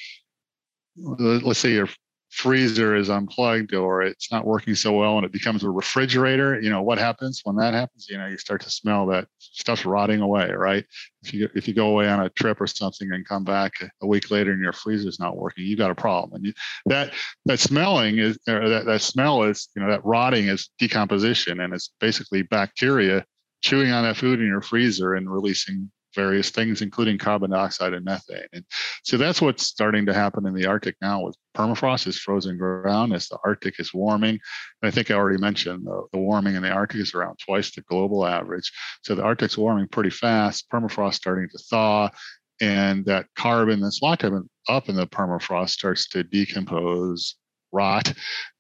[0.96, 1.88] let's say your
[2.32, 6.70] freezer is unplugged or it's not working so well and it becomes a refrigerator you
[6.70, 8.06] know what happens when that happens?
[8.08, 10.84] You know you start to smell that stuff's rotting away right?
[11.22, 14.06] If you if you go away on a trip or something and come back a
[14.06, 16.36] week later and your freezer's not working you got a problem.
[16.36, 16.52] And you,
[16.86, 17.12] that
[17.44, 21.74] that smelling is or that, that smell is you know that rotting is decomposition and
[21.74, 23.26] it's basically bacteria
[23.60, 28.05] chewing on that food in your freezer and releasing various things, including carbon dioxide and
[28.05, 28.46] methane.
[28.53, 28.64] And
[29.03, 33.12] so that's what's starting to happen in the Arctic now with permafrost is frozen ground
[33.12, 34.38] as the Arctic is warming.
[34.83, 37.75] And I think I already mentioned the, the warming in the Arctic is around twice
[37.75, 38.72] the global average.
[39.03, 42.11] So the Arctic's warming pretty fast, permafrost starting to thaw,
[42.61, 47.37] and that carbon that's locked up in the permafrost starts to decompose,
[47.72, 48.12] rot,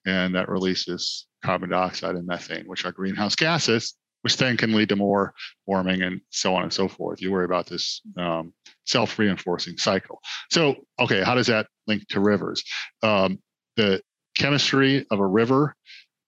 [0.06, 4.88] and that releases carbon dioxide and methane, which are greenhouse gases which then can lead
[4.88, 5.34] to more
[5.66, 7.20] warming and so on and so forth.
[7.20, 8.52] You worry about this um,
[8.86, 10.20] self reinforcing cycle.
[10.50, 12.64] So, okay, how does that link to rivers?
[13.02, 13.38] Um,
[13.76, 14.00] the
[14.34, 15.76] chemistry of a river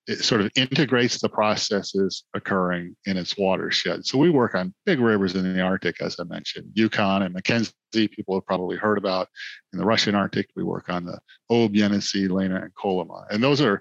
[0.06, 4.04] it sort of integrates the processes occurring in its watershed.
[4.04, 7.72] So we work on big rivers in the Arctic, as I mentioned, Yukon and Mackenzie.
[7.94, 9.28] People have probably heard about
[9.72, 10.48] in the Russian Arctic.
[10.56, 13.80] We work on the Ob, Yenisei, Lena, and Kolyma, and those are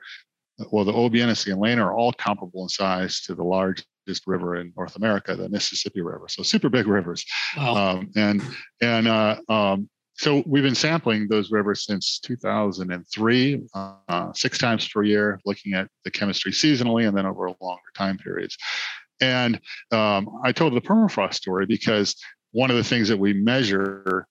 [0.71, 4.28] well, the Ob, Yenisei, and Lena are all comparable in size to the large largest
[4.28, 6.26] river in North America, the Mississippi River.
[6.28, 7.26] So super big rivers.
[7.58, 7.76] Wow.
[7.76, 8.42] Um, and
[8.82, 15.04] and uh, um, so we've been sampling those rivers since 2003, uh, six times per
[15.04, 18.58] year, looking at the chemistry seasonally and then over longer time periods.
[19.22, 19.60] And
[19.92, 22.16] um, I told the permafrost story because
[22.52, 24.28] one of the things that we measure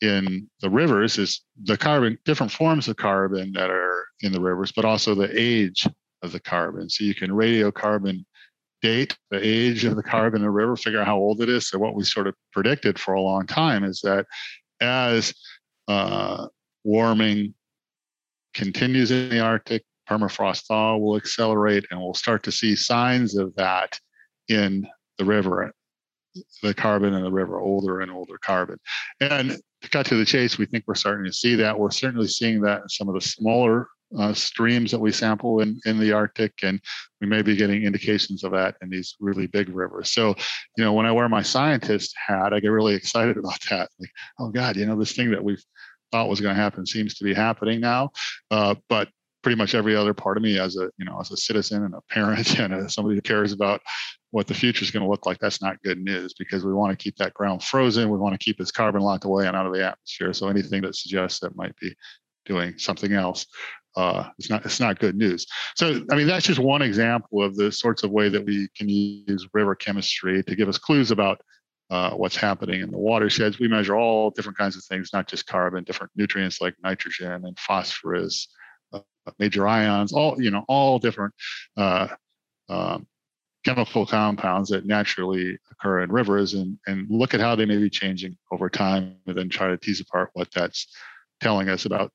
[0.00, 4.70] in the rivers is the carbon, different forms of carbon that are in the rivers,
[4.70, 5.86] but also the age
[6.22, 6.88] of the carbon.
[6.88, 8.24] So you can radiocarbon
[8.84, 11.68] date, the age of the carbon in the river, figure out how old it is.
[11.68, 14.26] So what we sort of predicted for a long time is that
[14.82, 15.32] as
[15.88, 16.48] uh,
[16.84, 17.54] warming
[18.52, 23.54] continues in the Arctic, permafrost thaw will accelerate, and we'll start to see signs of
[23.56, 23.98] that
[24.48, 25.72] in the river,
[26.62, 28.76] the carbon in the river, older and older carbon.
[29.18, 31.78] And to cut to the chase, we think we're starting to see that.
[31.78, 33.88] We're certainly seeing that in some of the smaller
[34.18, 36.80] uh, streams that we sample in, in the Arctic, and
[37.20, 40.10] we may be getting indications of that in these really big rivers.
[40.10, 40.34] So,
[40.76, 43.90] you know, when I wear my scientist hat, I get really excited about that.
[43.98, 45.58] Like, oh God, you know, this thing that we
[46.12, 48.10] thought was going to happen seems to be happening now.
[48.50, 49.08] Uh, but
[49.42, 51.94] pretty much every other part of me, as a you know, as a citizen and
[51.94, 53.80] a parent and a, somebody who cares about
[54.30, 56.90] what the future is going to look like, that's not good news because we want
[56.90, 58.10] to keep that ground frozen.
[58.10, 60.32] We want to keep its carbon locked away and out of the atmosphere.
[60.32, 61.94] So anything that suggests that might be
[62.44, 63.46] doing something else
[63.96, 65.46] uh, it's not it's not good news.
[65.76, 68.88] So I mean that's just one example of the sorts of way that we can
[68.88, 71.40] use river chemistry to give us clues about
[71.90, 73.58] uh, what's happening in the watersheds.
[73.58, 77.58] We measure all different kinds of things, not just carbon, different nutrients like nitrogen and
[77.58, 78.48] phosphorus,
[78.92, 79.00] uh,
[79.38, 81.34] major ions, all you know, all different
[81.76, 82.08] uh,
[82.68, 83.06] um,
[83.64, 87.88] chemical compounds that naturally occur in rivers and, and look at how they may be
[87.88, 90.88] changing over time and then try to tease apart what that's
[91.40, 92.10] telling us about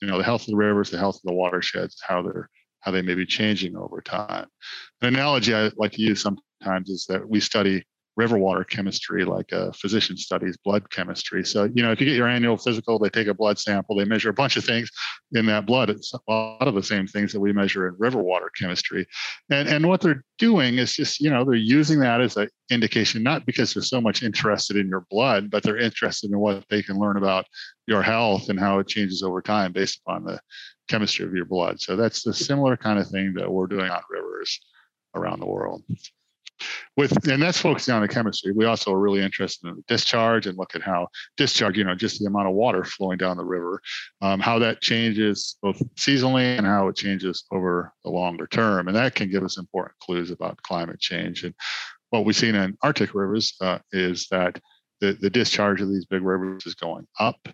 [0.00, 2.48] you know the health of the rivers the health of the watersheds how they're
[2.80, 4.46] how they may be changing over time.
[5.02, 7.84] An analogy i like to use sometimes is that we study
[8.18, 11.44] river water chemistry like a physician studies blood chemistry.
[11.44, 14.04] So, you know, if you get your annual physical, they take a blood sample, they
[14.04, 14.90] measure a bunch of things
[15.32, 15.88] in that blood.
[15.88, 19.06] It's a lot of the same things that we measure in river water chemistry.
[19.50, 23.22] And, and what they're doing is just, you know, they're using that as an indication,
[23.22, 26.82] not because they're so much interested in your blood, but they're interested in what they
[26.82, 27.46] can learn about
[27.86, 30.40] your health and how it changes over time based upon the
[30.88, 31.80] chemistry of your blood.
[31.80, 34.58] So that's the similar kind of thing that we're doing on rivers
[35.14, 35.84] around the world
[36.96, 40.58] with and that's focusing on the chemistry we also are really interested in discharge and
[40.58, 43.80] look at how discharge you know just the amount of water flowing down the river
[44.20, 48.96] um, how that changes both seasonally and how it changes over the longer term and
[48.96, 51.54] that can give us important clues about climate change and
[52.10, 54.60] what we've seen in arctic rivers uh, is that
[55.00, 57.48] the, the discharge of these big rivers is going up.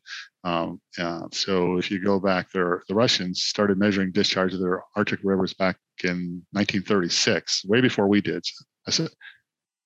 [0.45, 4.83] Um, uh, so if you go back there, the Russians started measuring discharge of their
[4.97, 8.45] Arctic rivers back in 1936, way before we did.
[8.87, 9.09] I said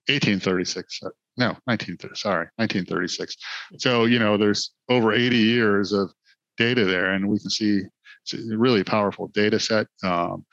[0.09, 1.01] 1836.
[1.03, 2.17] Uh, no, 1930.
[2.17, 3.37] Sorry, 1936.
[3.79, 6.13] So you know, there's over 80 years of
[6.57, 7.83] data there, and we can see
[8.25, 9.87] it's a really powerful data set.
[10.03, 10.45] Um,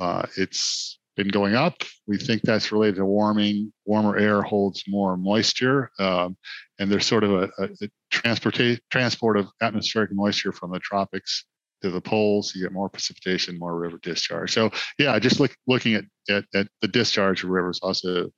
[0.00, 1.74] uh, it's been going up.
[2.06, 3.72] We think that's related to warming.
[3.84, 6.36] Warmer air holds more moisture, um,
[6.78, 11.44] and there's sort of a, a, a transport of atmospheric moisture from the tropics
[11.82, 14.52] to the poles, you get more precipitation, more river discharge.
[14.52, 18.30] So yeah, just look, looking at, at, at the discharge of rivers also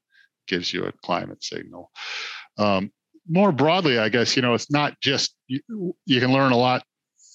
[0.47, 1.91] gives you a climate signal.
[2.59, 2.91] Um,
[3.29, 5.61] more broadly, I guess, you know, it's not just, you,
[6.05, 6.83] you can learn a lot.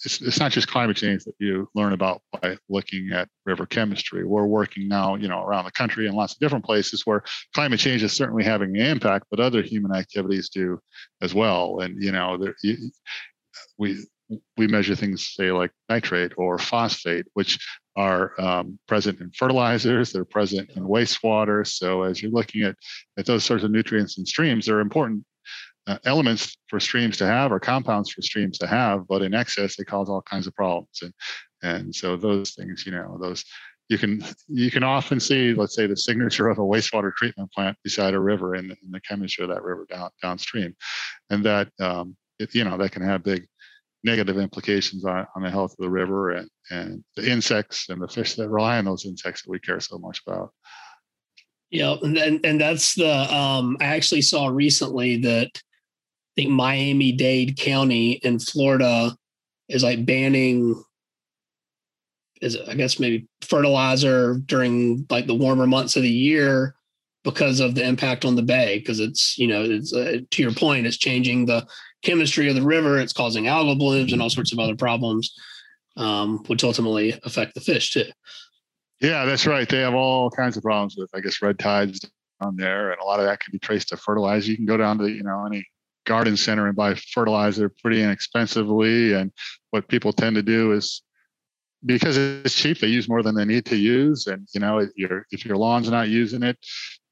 [0.06, 4.24] It's, it's not just climate change that you learn about by looking at river chemistry.
[4.24, 7.80] We're working now, you know, around the country in lots of different places where climate
[7.80, 10.80] change is certainly having an impact, but other human activities do
[11.22, 11.80] as well.
[11.82, 12.78] And, you know, there, you,
[13.78, 14.06] we
[14.58, 17.60] we measure things, say, like nitrate or phosphate, which
[17.96, 21.66] are um, present in fertilizers, they're present in wastewater.
[21.66, 22.76] So as you're looking at,
[23.18, 25.24] at those sorts of nutrients in streams, they're important
[25.88, 29.76] uh, elements for streams to have or compounds for streams to have, but in excess,
[29.76, 31.00] they cause all kinds of problems.
[31.02, 31.14] And,
[31.64, 33.44] and so those things, you know, those
[33.90, 37.76] you can you can often see, let's say, the signature of a wastewater treatment plant
[37.84, 40.76] beside a river in, the chemistry of that river down, downstream,
[41.32, 43.48] and that um, it, you know that can have big
[44.04, 48.08] negative implications on, on the health of the river and, and the insects and the
[48.08, 50.52] fish that rely on those insects that we care so much about.
[51.72, 57.12] Yeah, and and, and that's the um, I actually saw recently that I think Miami
[57.12, 59.16] Dade County in Florida
[59.68, 60.84] is like banning
[62.42, 66.76] is I guess maybe fertilizer during like the warmer months of the year
[67.24, 70.54] because of the impact on the bay because it's you know it's uh, to your
[70.54, 71.68] point it's changing the
[72.04, 72.98] chemistry of the river.
[72.98, 75.34] It's causing algal blooms and all sorts of other problems,
[75.98, 78.06] um, which ultimately affect the fish too.
[79.02, 79.68] Yeah, that's right.
[79.68, 82.06] They have all kinds of problems with, I guess, red tides
[82.42, 84.52] on there, and a lot of that can be traced to fertilizer.
[84.52, 85.66] You can go down to, you know, any
[86.06, 89.14] garden center and buy fertilizer pretty inexpensively.
[89.14, 89.32] And
[89.70, 91.02] what people tend to do is
[91.86, 94.28] because it's cheap, they use more than they need to use.
[94.28, 94.90] And you know, if
[95.32, 96.58] if your lawn's not using it,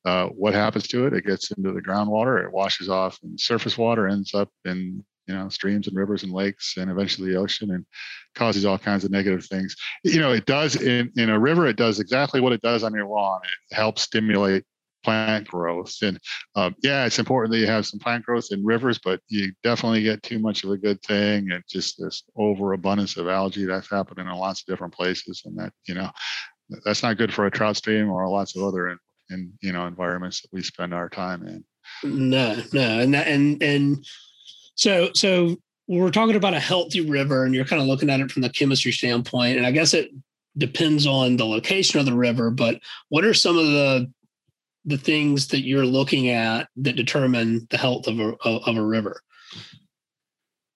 [0.08, 1.14] uh, what happens to it?
[1.14, 5.36] It gets into the groundwater, it washes off, and surface water ends up in you
[5.36, 7.86] know streams and rivers and lakes, and eventually the ocean, and
[8.34, 9.76] causes all kinds of negative things.
[10.06, 11.68] You know, it does in in a river.
[11.68, 13.42] It does exactly what it does on your lawn.
[13.44, 14.64] It helps stimulate
[15.04, 15.94] plant growth.
[16.02, 16.18] And
[16.56, 20.04] um, yeah, it's important that you have some plant growth in rivers, but you definitely
[20.04, 24.28] get too much of a good thing and just this overabundance of algae that's happening
[24.28, 25.44] in lots of different places.
[25.46, 26.10] And that, you know,
[26.84, 28.98] that's not good for a trout stream or lots of other
[29.30, 31.64] in you know environments that we spend our time in.
[32.04, 34.06] No, no, and that, and and
[34.76, 38.32] so so we're talking about a healthy river, and you're kind of looking at it
[38.32, 40.12] from the chemistry standpoint, and I guess it
[40.58, 42.50] depends on the location of the river.
[42.50, 44.12] But what are some of the
[44.86, 49.22] the things that you're looking at that determine the health of a of a river?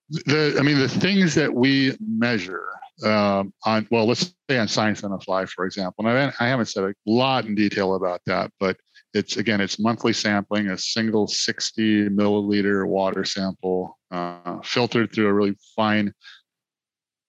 [0.10, 2.68] The I mean the things that we measure
[3.04, 6.08] um, on well, let's say on Science on the Fly, for example.
[6.08, 8.78] And I, I haven't said a lot in detail about that, but
[9.14, 15.34] it's again, it's monthly sampling, a single 60 milliliter water sample, uh, filtered through a
[15.34, 16.14] really fine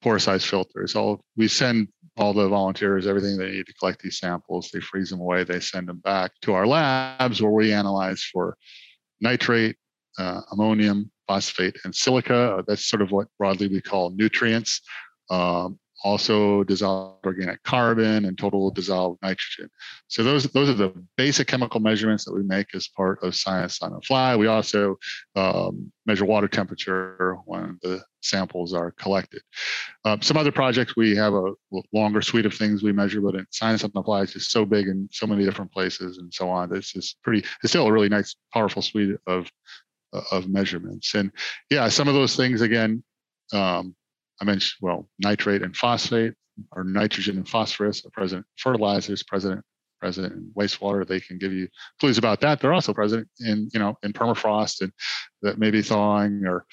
[0.03, 0.87] pore size filter.
[0.87, 4.71] So we send all the volunteers everything they need to collect these samples.
[4.73, 5.45] They freeze them away.
[5.45, 8.57] They send them back to our labs where we analyze for
[9.21, 9.77] nitrate,
[10.19, 12.63] uh, ammonium, phosphate, and silica.
[12.67, 14.83] That's sort of what broadly we call nutrients.
[15.33, 19.71] Um, also dissolved organic carbon and total dissolved nitrogen.
[20.09, 23.81] So those those are the basic chemical measurements that we make as part of science
[23.83, 24.35] on the fly.
[24.37, 24.99] We also
[25.37, 29.43] um, measure water temperature when the samples are collected.
[30.05, 31.53] Um, some other projects we have a
[31.93, 34.65] longer suite of things we measure, but in science on the fly is just so
[34.65, 36.75] big in so many different places and so on.
[36.75, 37.47] It's just pretty.
[37.63, 39.51] It's still a really nice, powerful suite of
[40.31, 41.15] of measurements.
[41.15, 41.33] And
[41.71, 43.03] yeah, some of those things again.
[43.53, 43.95] Um,
[44.41, 46.35] I mentioned, well, nitrate and phosphate,
[46.73, 49.65] or nitrogen and phosphorus are present in fertilizers, present
[50.01, 51.07] present in wastewater.
[51.07, 51.69] They can give you
[52.01, 52.61] clues about that.
[52.61, 54.93] They're also present in, you know, in permafrost and
[55.43, 56.67] that may be thawing or,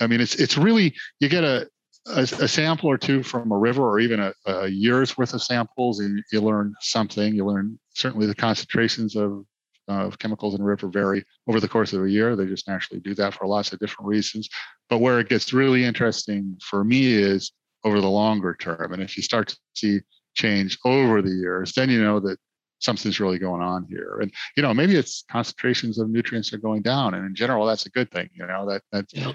[0.00, 1.68] I mean, it's it's really you get a
[2.06, 5.42] a, a sample or two from a river or even a, a year's worth of
[5.42, 7.34] samples and you learn something.
[7.34, 9.44] You learn certainly the concentrations of
[9.88, 12.34] of chemicals in a river vary over the course of a year.
[12.34, 14.48] They just naturally do that for lots of different reasons.
[14.88, 17.52] But where it gets really interesting for me is
[17.84, 18.92] over the longer term.
[18.92, 20.00] And if you start to see
[20.34, 22.38] change over the years, then you know that
[22.78, 24.18] something's really going on here.
[24.20, 27.86] And you know, maybe it's concentrations of nutrients are going down, and in general, that's
[27.86, 28.28] a good thing.
[28.34, 29.32] You know, that that yeah.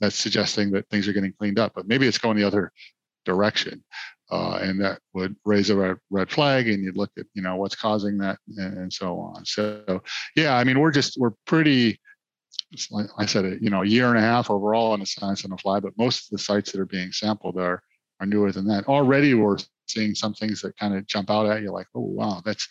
[0.00, 1.72] that's suggesting that things are getting cleaned up.
[1.74, 2.72] But maybe it's going the other
[3.24, 3.82] direction
[4.30, 7.56] uh, and that would raise a red, red flag and you'd look at you know
[7.56, 9.44] what's causing that and, and so on.
[9.44, 10.02] So
[10.36, 12.00] yeah i mean we're just we're pretty
[12.90, 15.50] like i said you know a year and a half overall on the science on
[15.50, 17.82] the fly but most of the sites that are being sampled are
[18.22, 18.86] are newer than that.
[18.86, 19.58] Already we're
[19.88, 22.66] seeing some things that kind of jump out at you like oh wow that's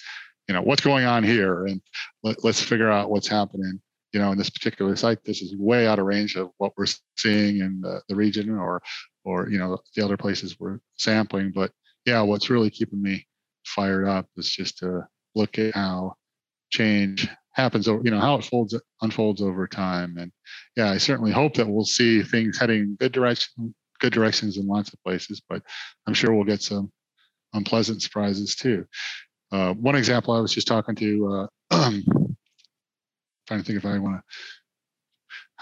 [0.47, 1.65] you know what's going on here?
[1.65, 1.81] And
[2.23, 3.79] let, let's figure out what's happening
[4.13, 5.23] you know in this particular site.
[5.23, 6.87] This is way out of range of what we're
[7.17, 8.81] seeing in the, the region or
[9.24, 11.51] or you know the other places we're sampling.
[11.53, 11.72] But
[12.05, 13.26] yeah, what's really keeping me
[13.65, 16.15] fired up is just to look at how
[16.72, 20.32] change happens over you know how it folds unfolds over time and
[20.78, 24.93] yeah i certainly hope that we'll see things heading good direction good directions in lots
[24.93, 25.61] of places but
[26.07, 26.89] i'm sure we'll get some
[27.53, 28.86] unpleasant surprises too
[29.51, 31.89] uh, one example i was just talking to uh,
[33.47, 34.24] trying to think if i want to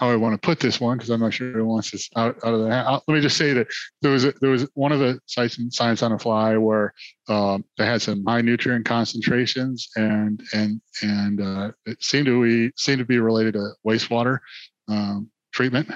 [0.00, 2.34] how I want to put this one because I'm not sure who wants this out,
[2.42, 2.68] out of the.
[2.68, 3.66] Let me just say that
[4.00, 6.94] there was a, there was one of the sites in Science on the Fly where
[7.28, 12.72] um, they had some high nutrient concentrations and and and uh, it seemed to be
[12.76, 14.38] seemed to be related to wastewater
[14.88, 15.90] um, treatment,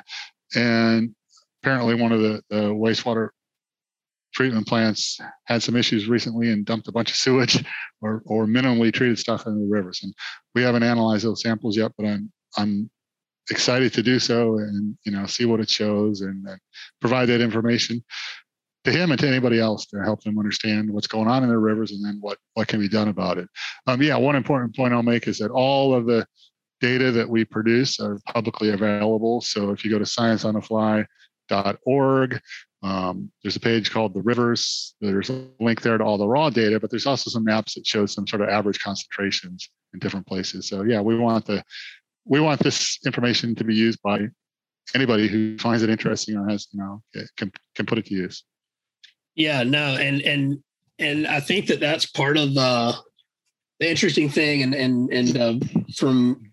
[0.54, 1.14] and
[1.62, 3.30] apparently one of the, the wastewater
[4.34, 7.64] treatment plants had some issues recently and dumped a bunch of sewage
[8.02, 10.00] or, or minimally treated stuff into the rivers.
[10.02, 10.12] And
[10.56, 12.90] we haven't analyzed those samples yet, but I'm I'm
[13.50, 16.58] excited to do so and you know see what it shows and, and,
[17.00, 18.02] provide that information
[18.84, 21.60] to him and to anybody else to help them understand what's going on in their
[21.60, 23.48] rivers and then what what can be done about it.
[23.86, 26.26] Um, yeah one important point i'll make is that all of the
[26.80, 29.40] data that we produce are publicly available.
[29.40, 32.40] So if you go to scienceonthefly.org
[32.82, 34.94] um, there's a page called the rivers.
[35.00, 37.86] There's a link there to all the raw data but there's also some maps that
[37.86, 40.68] show some sort of average concentrations in different places.
[40.68, 41.62] So yeah we want the
[42.24, 44.28] we want this information to be used by
[44.94, 47.02] anybody who finds it interesting or has you know
[47.36, 48.44] can can put it to use.
[49.34, 50.62] Yeah no and and
[50.98, 52.94] and i think that that's part of the
[53.80, 55.66] the interesting thing and and and uh,
[55.96, 56.52] from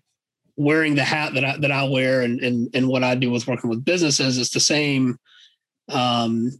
[0.56, 3.46] wearing the hat that i that i wear and and and what i do with
[3.46, 5.16] working with businesses it's the same
[5.90, 6.50] um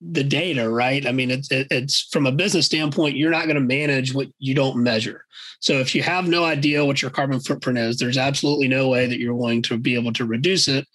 [0.00, 1.06] the data, right?
[1.06, 4.54] I mean, it's it's from a business standpoint, you're not going to manage what you
[4.54, 5.24] don't measure.
[5.60, 9.06] So if you have no idea what your carbon footprint is, there's absolutely no way
[9.06, 10.86] that you're going to be able to reduce it.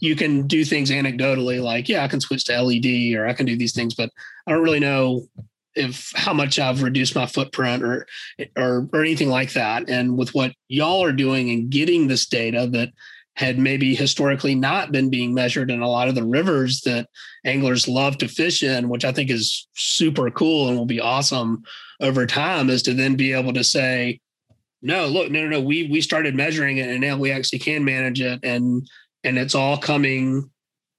[0.00, 3.46] You can do things anecdotally, like yeah, I can switch to LED or I can
[3.46, 4.10] do these things, but
[4.46, 5.26] I don't really know
[5.74, 8.06] if how much I've reduced my footprint or
[8.56, 9.88] or or anything like that.
[9.88, 12.90] And with what y'all are doing and getting this data that
[13.34, 17.08] had maybe historically not been being measured in a lot of the rivers that
[17.44, 21.62] anglers love to fish in, which I think is super cool and will be awesome
[22.00, 24.20] over time, is to then be able to say,
[24.82, 27.84] no, look, no, no, no, we we started measuring it and now we actually can
[27.84, 28.40] manage it.
[28.42, 28.86] And
[29.24, 30.50] and it's all coming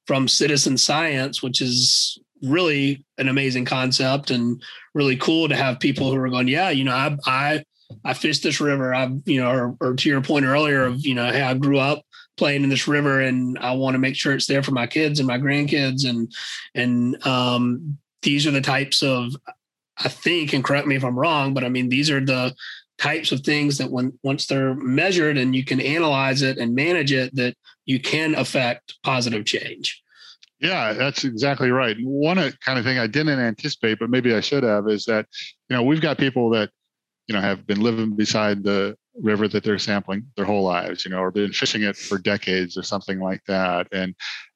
[0.07, 4.61] from citizen science, which is really an amazing concept and
[4.93, 7.63] really cool to have people who are going, yeah, you know, I I
[8.03, 8.93] I fished this river.
[8.93, 11.77] I, you know, or, or to your point earlier of, you know, hey, I grew
[11.77, 12.03] up
[12.37, 15.19] playing in this river and I want to make sure it's there for my kids
[15.19, 16.31] and my grandkids and
[16.73, 19.35] and um, these are the types of
[19.97, 22.55] I think and correct me if I'm wrong but I mean these are the
[22.97, 27.11] types of things that when once they're measured and you can analyze it and manage
[27.11, 27.55] it that
[27.85, 30.01] you can affect positive change.
[30.59, 31.97] Yeah, that's exactly right.
[32.01, 35.25] One kind of thing I didn't anticipate, but maybe I should have, is that
[35.69, 36.69] you know we've got people that
[37.27, 41.11] you know have been living beside the river that they're sampling their whole lives, you
[41.11, 43.87] know, or been fishing it for decades or something like that.
[43.91, 44.15] And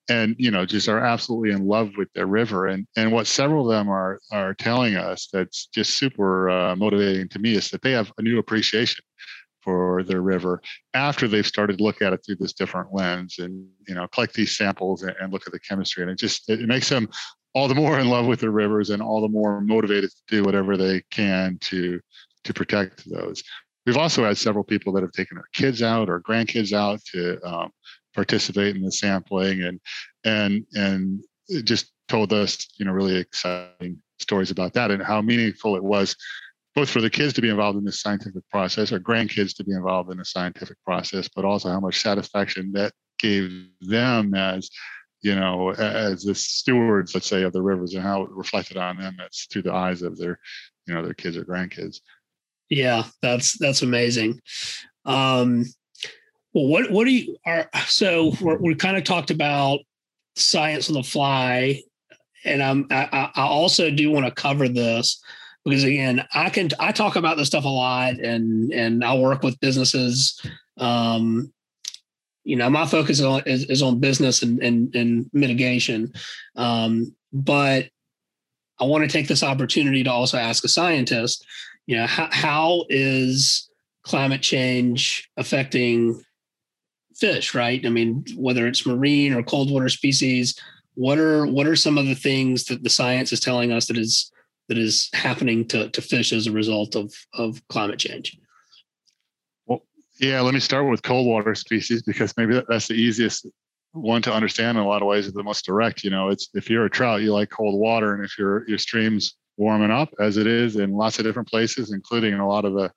[0.10, 2.68] and you know just are absolutely in love with their river.
[2.68, 7.30] And and what several of them are are telling us that's just super uh, motivating
[7.30, 9.04] to me is that they have a new appreciation
[9.62, 10.62] for their river
[10.94, 14.34] after they've started to look at it through this different lens and you know collect
[14.34, 16.04] these samples and, and look at the chemistry.
[16.04, 17.10] And it just it makes them
[17.54, 20.44] all the more in love with their rivers and all the more motivated to do
[20.44, 22.00] whatever they can to
[22.44, 23.44] to protect those
[23.88, 27.42] we've also had several people that have taken their kids out or grandkids out to
[27.48, 27.72] um,
[28.14, 29.80] participate in the sampling and
[30.26, 31.24] and and
[31.64, 36.16] just told us you know really exciting stories about that and how meaningful it was
[36.76, 39.72] both for the kids to be involved in this scientific process or grandkids to be
[39.72, 43.50] involved in the scientific process but also how much satisfaction that gave
[43.82, 44.70] them as
[45.22, 48.98] you know as the stewards let's say of the rivers and how it reflected on
[48.98, 50.40] them as through the eyes of their
[50.88, 52.00] you know their kids or grandkids
[52.70, 54.40] yeah that's that's amazing
[55.06, 55.64] um
[56.54, 59.80] well, what what do you are so we're kind of talked about
[60.38, 61.82] science on the fly,
[62.46, 65.22] and I'm I, I also do want to cover this
[65.66, 69.44] because again I can I talk about this stuff a lot, and and I work
[69.44, 70.42] with businesses.
[70.78, 71.52] Um,
[72.44, 76.14] you know, my focus is on, is, is on business and, and, and mitigation,
[76.56, 77.90] um, but
[78.80, 81.46] I want to take this opportunity to also ask a scientist,
[81.88, 83.70] you know, how, how is
[84.04, 86.22] climate change affecting
[87.16, 87.84] fish, right?
[87.86, 90.60] I mean, whether it's marine or cold water species,
[90.94, 93.98] what are what are some of the things that the science is telling us that
[93.98, 94.32] is
[94.68, 98.38] that is happening to, to fish as a result of of climate change?
[99.66, 99.84] Well,
[100.20, 103.48] yeah, let me start with cold water species because maybe that's the easiest
[103.94, 106.04] one to understand in a lot of ways, the most direct.
[106.04, 108.78] You know, it's if you're a trout, you like cold water, and if your your
[108.78, 112.66] streams warming up as it is in lots of different places, including in a lot
[112.66, 112.92] of the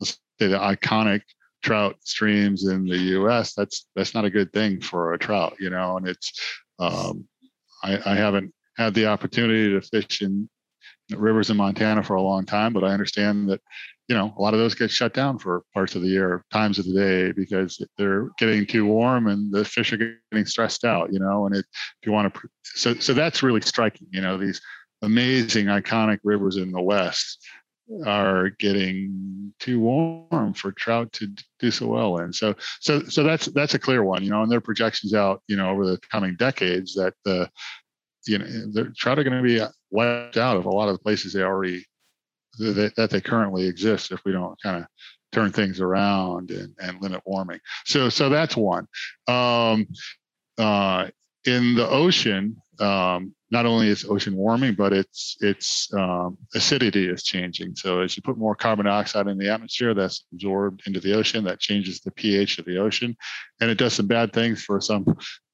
[0.00, 1.22] let's say the iconic
[1.62, 3.54] trout streams in the U.S.
[3.54, 5.96] That's that's not a good thing for a trout, you know.
[5.96, 6.32] And it's
[6.78, 7.26] um,
[7.82, 10.48] I, I haven't had the opportunity to fish in
[11.16, 13.60] rivers in Montana for a long time, but I understand that
[14.08, 16.78] you know a lot of those get shut down for parts of the year, times
[16.78, 21.12] of the day, because they're getting too warm and the fish are getting stressed out.
[21.12, 21.66] You know, and it,
[22.00, 24.06] if you want to, so so that's really striking.
[24.10, 24.60] You know, these
[25.02, 27.46] amazing iconic rivers in the West
[28.04, 31.28] are getting too warm for trout to
[31.58, 32.32] do so well in.
[32.32, 35.56] So so so that's that's a clear one, you know, and their projections out, you
[35.56, 37.50] know, over the coming decades that the
[38.26, 41.02] you know the trout are going to be wiped out of a lot of the
[41.02, 41.84] places they already
[42.58, 44.86] that, that they currently exist if we don't kind of
[45.32, 47.60] turn things around and, and limit warming.
[47.86, 48.86] So so that's one.
[49.26, 49.86] Um,
[50.58, 51.08] uh,
[51.44, 57.22] in the ocean, um, not only is ocean warming, but its its um, acidity is
[57.22, 57.74] changing.
[57.76, 61.44] So as you put more carbon dioxide in the atmosphere, that's absorbed into the ocean.
[61.44, 63.16] That changes the pH of the ocean,
[63.60, 65.06] and it does some bad things for some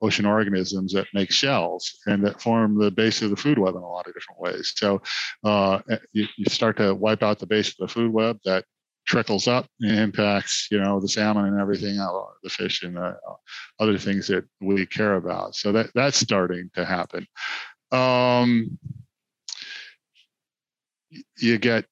[0.02, 3.82] ocean organisms that make shells and that form the base of the food web in
[3.82, 4.72] a lot of different ways.
[4.76, 5.00] So
[5.44, 5.80] uh,
[6.12, 8.38] you, you start to wipe out the base of the food web.
[8.44, 8.64] That
[9.06, 11.96] trickles up and impacts you know the salmon and everything
[12.42, 13.34] the fish and the uh,
[13.78, 17.26] other things that we care about so that that's starting to happen
[17.94, 18.78] um,
[21.38, 21.84] you get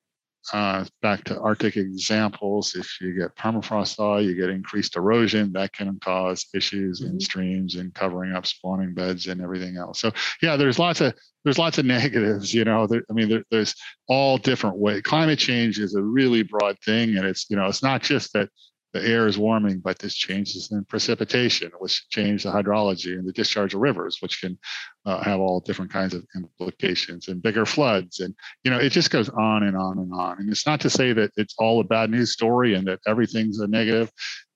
[0.53, 2.75] uh, back to Arctic examples.
[2.75, 5.53] If you get permafrost thaw, you get increased erosion.
[5.53, 7.13] That can cause issues mm-hmm.
[7.13, 10.01] in streams and covering up spawning beds and everything else.
[10.01, 10.11] So
[10.43, 12.53] yeah, there's lots of there's lots of negatives.
[12.53, 13.75] You know, there, I mean, there, there's
[14.09, 15.03] all different ways.
[15.03, 18.49] Climate change is a really broad thing, and it's you know, it's not just that
[18.93, 23.33] the air is warming, but this changes in precipitation, which change the hydrology and the
[23.33, 24.59] discharge of rivers, which can
[25.07, 28.21] uh, have all different kinds of implications and bigger floods.
[28.21, 28.35] And,
[28.65, 30.39] you know, it just goes on and on and on.
[30.39, 33.61] And it's not to say that it's all a bad news story and that everything's
[33.61, 34.11] a negative,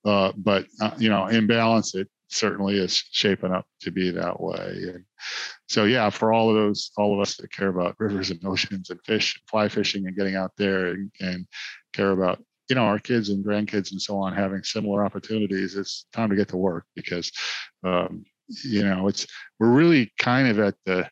[0.05, 4.39] uh, but, uh, you know, in balance, it certainly is shaping up to be that
[4.39, 4.75] way.
[4.93, 5.03] And
[5.67, 8.89] so, yeah, for all of those, all of us that care about rivers and oceans
[8.89, 11.47] and fish, fly fishing and getting out there and, and
[11.93, 16.05] care about you know our kids and grandkids and so on having similar opportunities it's
[16.13, 17.31] time to get to work because
[17.83, 18.23] um,
[18.63, 19.27] you know it's
[19.59, 21.07] we're really kind of at the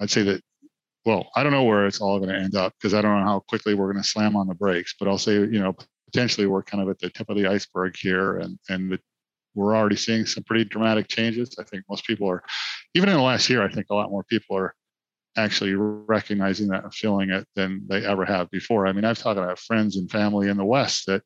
[0.00, 0.42] i'd say that
[1.04, 3.24] well i don't know where it's all going to end up because i don't know
[3.26, 5.74] how quickly we're going to slam on the brakes but i'll say you know
[6.06, 8.98] potentially we're kind of at the tip of the iceberg here and and the,
[9.54, 11.56] we're already seeing some pretty dramatic changes.
[11.58, 12.42] I think most people are
[12.92, 14.74] even in the last year i think a lot more people are
[15.36, 18.86] actually recognizing that and feeling it than they ever have before.
[18.86, 21.22] I mean, I've talked about friends and family in the West that,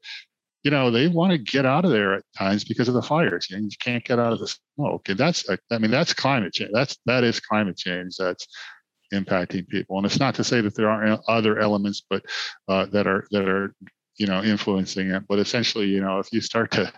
[0.63, 3.49] you know, they want to get out of there at times because of the fires.
[3.49, 6.53] You, know, you can't get out of the smoke, and that's, I mean, that's climate
[6.53, 6.71] change.
[6.75, 8.17] That's that is climate change.
[8.19, 8.47] That's
[9.13, 12.23] impacting people, and it's not to say that there aren't other elements, but
[12.69, 13.75] uh, that are that are
[14.19, 15.23] you know influencing it.
[15.29, 16.93] But essentially, you know, if you start to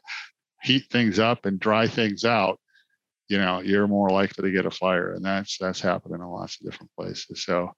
[0.62, 2.58] heat things up and dry things out,
[3.33, 6.61] you know, you're more likely to get a fire, and that's that's happening in lots
[6.61, 7.45] of different places.
[7.45, 7.72] So.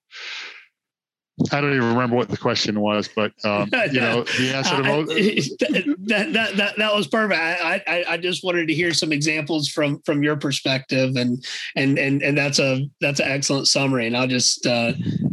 [1.51, 4.85] I don't even remember what the question was, but um, you know the answer to
[4.85, 7.41] most- that, that that that was perfect.
[7.41, 11.45] I, I I just wanted to hear some examples from from your perspective, and
[11.75, 14.07] and and and that's a that's an excellent summary.
[14.07, 14.93] And I'll just uh,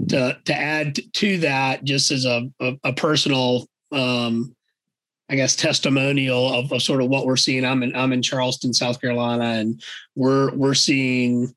[0.09, 4.55] to to add to that, just as a a, a personal um,
[5.31, 7.63] I guess testimonial of, of sort of what we're seeing.
[7.63, 9.81] I'm in I'm in Charleston, South Carolina, and
[10.13, 11.55] we're we're seeing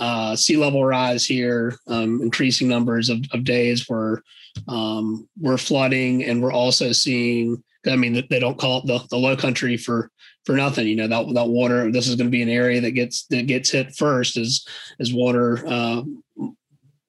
[0.00, 4.20] uh, sea level rise here, um, increasing numbers of, of days where
[4.66, 7.62] um, we're flooding, and we're also seeing.
[7.86, 10.10] I mean, they don't call it the, the low country for
[10.44, 10.88] for nothing.
[10.88, 11.92] You know that that water.
[11.92, 14.66] This is going to be an area that gets that gets hit first as
[14.98, 16.02] as water uh,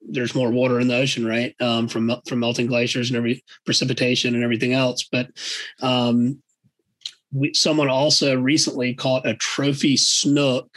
[0.08, 1.54] there's more water in the ocean, right?
[1.60, 5.08] Um, from from melting glaciers and every precipitation and everything else.
[5.10, 5.30] But
[5.82, 6.42] um,
[7.32, 10.68] we, someone also recently caught a trophy snook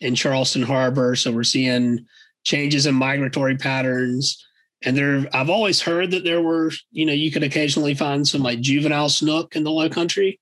[0.00, 2.06] in Charleston Harbor, so we're seeing
[2.44, 4.44] changes in migratory patterns.
[4.84, 8.42] And there, I've always heard that there were, you know, you could occasionally find some
[8.42, 10.40] like juvenile snook in the Low Country,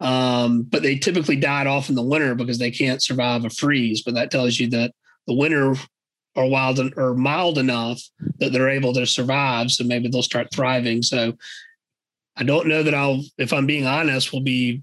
[0.00, 4.02] um, but they typically died off in the winter because they can't survive a freeze.
[4.02, 4.92] But that tells you that
[5.28, 5.76] the winter
[6.36, 8.00] are wild or mild enough
[8.38, 9.70] that they're able to survive.
[9.70, 11.02] So maybe they'll start thriving.
[11.02, 11.36] So
[12.36, 14.82] I don't know that I'll, if I'm being honest, will be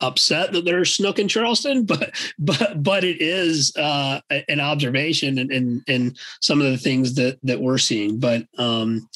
[0.00, 5.50] upset that there's snook in Charleston, but but but it is uh, an observation and,
[5.50, 8.18] and and some of the things that that we're seeing.
[8.18, 9.08] But um,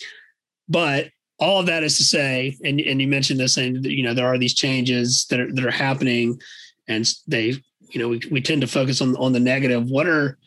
[0.69, 4.15] but all of that is to say, and and you mentioned this, that you know
[4.15, 6.41] there are these changes that are that are happening,
[6.89, 7.55] and they
[7.91, 9.91] you know we we tend to focus on on the negative.
[9.91, 10.39] What are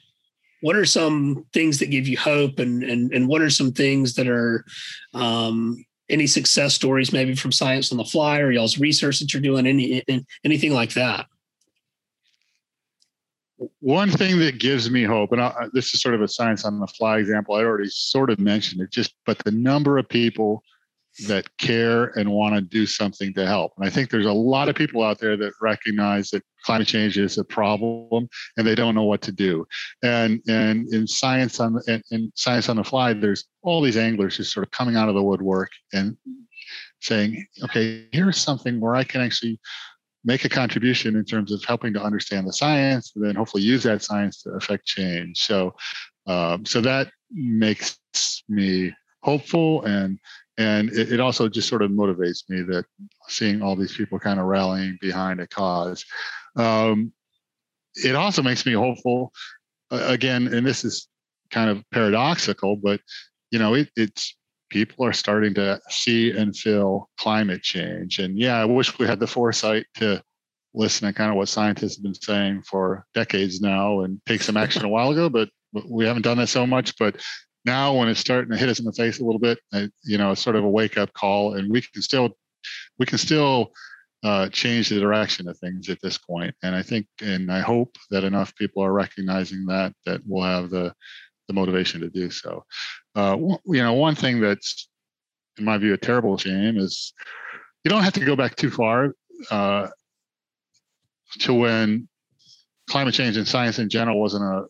[0.62, 2.60] what are some things that give you hope?
[2.60, 4.66] And and and what are some things that are
[5.14, 9.42] um, any success stories maybe from science on the fly or y'all's research that you're
[9.42, 9.68] doing?
[9.68, 10.04] Any
[10.44, 11.28] anything like that?
[13.82, 16.80] One thing that gives me hope and I, this is sort of a science on
[16.80, 20.64] the fly example i already sort of mentioned it just but the number of people
[21.28, 23.74] that care and want to do something to help.
[23.78, 27.18] And I think there's a lot of people out there that recognize that climate change
[27.18, 29.66] is a problem and they don't know what to do.
[30.04, 34.38] And and in science on in, in science on the fly, there's all these anglers
[34.38, 36.18] just sort of coming out of the woodwork and
[37.02, 39.60] saying, okay, here's something where I can actually
[40.26, 43.84] make a contribution in terms of helping to understand the science and then hopefully use
[43.84, 45.38] that science to affect change.
[45.40, 45.74] So
[46.28, 47.98] um, so that makes
[48.48, 48.94] me
[49.24, 50.20] hopeful and
[50.60, 52.86] and it, it, also just sort of motivates me that
[53.28, 56.06] seeing all these people kind of rallying behind a cause.
[56.56, 57.14] Um,
[57.96, 59.32] it also makes me hopeful
[59.92, 61.08] uh, again and this is
[61.50, 63.02] kind of paradoxical but
[63.50, 64.36] you know it, it's
[64.70, 68.20] people are starting to see and feel climate change.
[68.20, 70.22] And yeah i wish we had the foresight to
[70.76, 74.58] listen to kind of what scientists have been saying for decades now and take some
[74.58, 75.50] action a while ago but
[75.88, 76.98] we haven't done that so much.
[76.98, 77.22] But
[77.66, 79.60] now when it's starting to hit us in the face a little bit,
[80.04, 82.38] you know, it's sort of a wake up call, and we can still
[82.98, 83.72] we can still
[84.24, 86.54] uh, change the direction of things at this point.
[86.64, 90.70] And I think, and I hope that enough people are recognizing that that we'll have
[90.70, 90.94] the
[91.48, 92.64] the motivation to do so.
[93.16, 94.88] Uh, you know, one thing that's
[95.58, 97.14] in my view a terrible shame is
[97.84, 99.14] you don't have to go back too far
[99.52, 99.88] uh,
[101.40, 102.08] to when
[102.90, 104.66] climate change and science in general wasn't a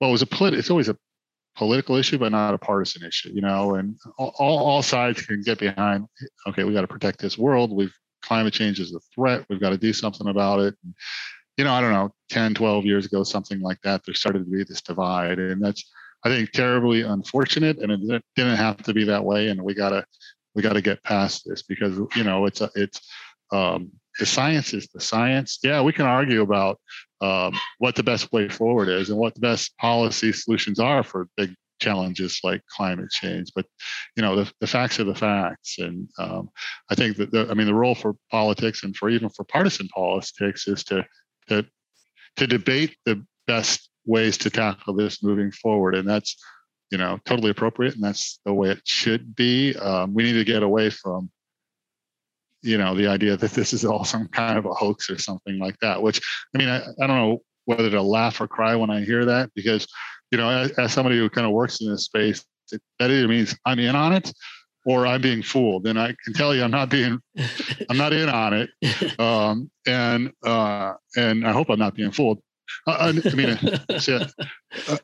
[0.00, 0.96] well, it was a polit- it's always a
[1.56, 5.58] political issue, but not a partisan issue, you know, and all, all sides can get
[5.58, 6.06] behind,
[6.46, 7.72] okay, we got to protect this world.
[7.72, 7.94] We've
[8.24, 9.44] climate change is a threat.
[9.48, 10.74] We've got to do something about it.
[10.82, 10.94] And,
[11.56, 14.50] you know, I don't know, 10, 12 years ago, something like that, there started to
[14.50, 15.38] be this divide.
[15.38, 15.90] And that's,
[16.24, 17.78] I think, terribly unfortunate.
[17.78, 19.48] And it didn't have to be that way.
[19.48, 20.04] And we got to,
[20.54, 23.00] we got to get past this because, you know, it's, a, it's,
[23.52, 25.58] um, the science is the science.
[25.62, 26.80] Yeah, we can argue about
[27.20, 31.28] um, what the best way forward is and what the best policy solutions are for
[31.36, 33.50] big challenges like climate change.
[33.54, 33.66] But
[34.16, 36.50] you know, the, the facts are the facts, and um,
[36.90, 39.88] I think that the, I mean the role for politics and for even for partisan
[39.88, 41.04] politics is to
[41.48, 41.66] to
[42.36, 46.36] to debate the best ways to tackle this moving forward, and that's
[46.90, 49.74] you know totally appropriate, and that's the way it should be.
[49.76, 51.30] Um, we need to get away from
[52.64, 55.58] you know the idea that this is all some kind of a hoax or something
[55.58, 56.20] like that which
[56.54, 59.50] i mean i, I don't know whether to laugh or cry when i hear that
[59.54, 59.86] because
[60.30, 63.28] you know as, as somebody who kind of works in this space it, that either
[63.28, 64.32] means i'm in on it
[64.86, 65.86] or i'm being fooled.
[65.86, 67.18] And i can tell you i'm not being
[67.90, 68.70] i'm not in on it.
[69.18, 72.40] Um, and uh, and i hope i'm not being fooled
[72.86, 73.58] I, I mean,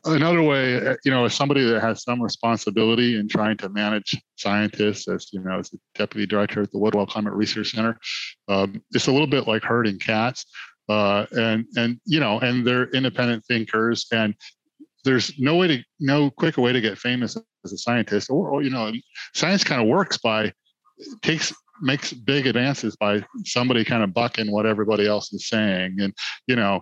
[0.05, 4.15] another way, uh, you know, as somebody that has some responsibility in trying to manage
[4.35, 7.97] scientists, as you know, as the deputy director at the Woodwell Climate Research Center,
[8.47, 10.45] um, it's a little bit like herding cats.
[10.89, 14.35] uh, and and you know, and they're independent thinkers, and
[15.05, 18.61] there's no way to no quicker way to get famous as a scientist, or, or
[18.61, 18.91] you know,
[19.33, 20.51] science kind of works by
[21.21, 26.13] takes makes big advances by somebody kind of bucking what everybody else is saying, and
[26.47, 26.81] you know,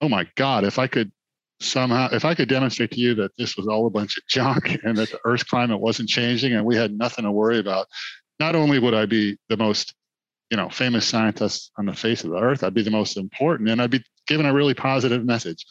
[0.00, 1.12] oh my God, if I could
[1.60, 4.78] somehow if i could demonstrate to you that this was all a bunch of junk
[4.84, 7.88] and that the earth's climate wasn't changing and we had nothing to worry about
[8.38, 9.92] not only would i be the most
[10.52, 13.68] you know famous scientist on the face of the earth i'd be the most important
[13.68, 15.64] and i'd be given a really positive message.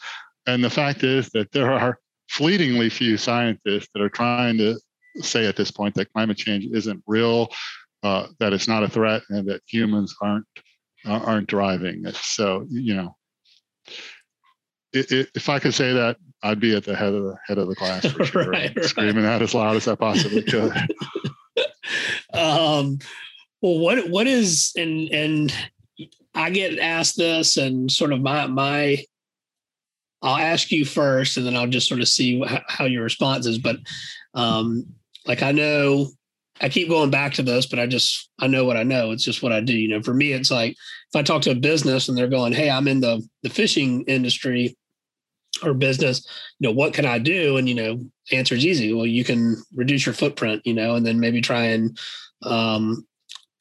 [0.46, 1.98] And the fact is that there are
[2.28, 4.78] fleetingly few scientists that are trying to
[5.20, 7.48] say at this point that climate change isn't real
[8.02, 10.44] uh, that it's not a threat and that humans aren't
[11.06, 12.16] uh, aren't driving it.
[12.16, 13.16] So you know
[14.92, 17.74] if I could say that, I'd be at the head of the head of the
[17.74, 18.84] class for sure, right, right.
[18.84, 20.72] screaming that as loud as I possibly could.
[22.32, 22.98] um,
[23.60, 25.54] well, what what is and and
[26.34, 29.04] I get asked this, and sort of my my.
[30.20, 33.46] I'll ask you first, and then I'll just sort of see how, how your response
[33.46, 33.58] is.
[33.58, 33.76] But
[34.34, 34.86] um,
[35.26, 36.08] like I know
[36.60, 39.10] I keep going back to this, but I just I know what I know.
[39.10, 39.76] It's just what I do.
[39.76, 42.52] You know, for me, it's like if I talk to a business and they're going,
[42.52, 44.76] "Hey, I'm in the the fishing industry
[45.62, 46.26] or business,
[46.58, 48.92] you know, what can I do?" And you know, answer is easy.
[48.92, 51.98] Well, you can reduce your footprint, you know, and then maybe try and
[52.42, 53.06] um,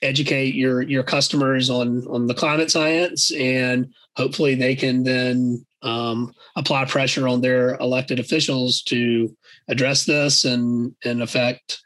[0.02, 6.34] educate your your customers on on the climate science, and hopefully they can then um,
[6.56, 9.36] apply pressure on their elected officials to
[9.68, 11.84] address this and and affect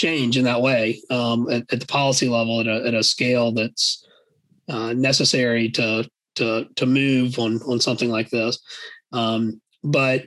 [0.00, 3.52] change in that way um, at, at, the policy level at a, at a scale
[3.52, 4.06] that's
[4.68, 8.58] uh, necessary to to to move on on something like this.
[9.12, 10.26] Um, but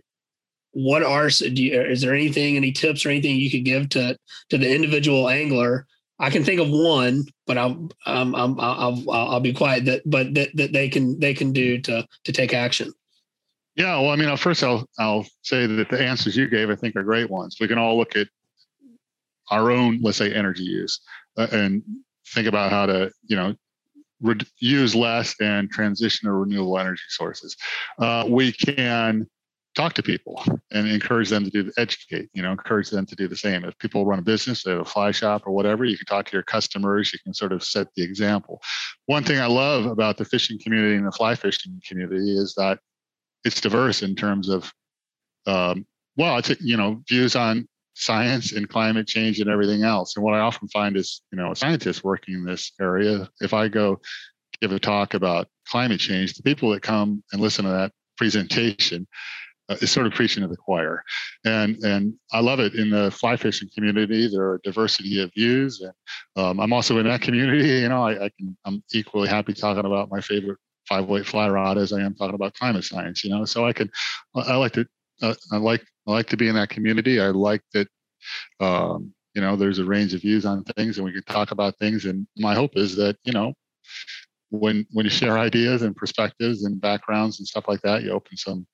[0.72, 4.18] what are you, is there anything any tips or anything you could give to
[4.50, 5.88] to the individual angler?
[6.20, 9.86] I can think of one, but I'll um, I'll, I'll, I'll be quiet.
[9.86, 12.94] That but that, that they can they can do to to take action.
[13.76, 16.96] Yeah, well, I mean, first I'll I'll say that the answers you gave I think
[16.96, 17.58] are great ones.
[17.60, 18.28] We can all look at
[19.52, 21.00] our own, let's say, energy use
[21.38, 21.84] uh, and
[22.34, 23.56] think about how to, you know,
[24.22, 27.56] re- use less and transition to renewable energy sources.
[28.00, 29.28] Uh, we can
[29.76, 33.28] talk to people and encourage them to do educate you know encourage them to do
[33.28, 35.98] the same if people run a business they have a fly shop or whatever you
[35.98, 38.62] can talk to your customers you can sort of set the example
[39.08, 42.80] one thing i love about the fishing community and the fly fishing community is that
[43.44, 44.72] it's diverse in terms of
[45.48, 45.86] um,
[46.18, 50.16] well it's you know views on science and climate change and everything else.
[50.16, 53.68] And what I often find is, you know, scientists working in this area, if I
[53.68, 54.00] go
[54.62, 59.08] give a talk about climate change, the people that come and listen to that presentation
[59.70, 61.04] uh, is sort of preaching to the choir.
[61.46, 64.28] And and I love it in the fly fishing community.
[64.28, 65.94] There are diversity of views, and
[66.36, 67.68] um, I'm also in that community.
[67.68, 71.50] You know, I, I can I'm equally happy talking about my favorite five weight fly
[71.50, 73.24] rod as I am talking about climate science.
[73.24, 73.90] You know, so I can
[74.36, 74.86] I like to
[75.22, 77.20] uh, I like I like to be in that community.
[77.20, 77.88] I like that,
[78.60, 81.78] um, you know, there's a range of views on things, and we can talk about
[81.80, 82.06] things.
[82.06, 83.54] And my hope is that you know,
[84.50, 88.38] when when you share ideas and perspectives and backgrounds and stuff like that, you open
[88.38, 88.68] some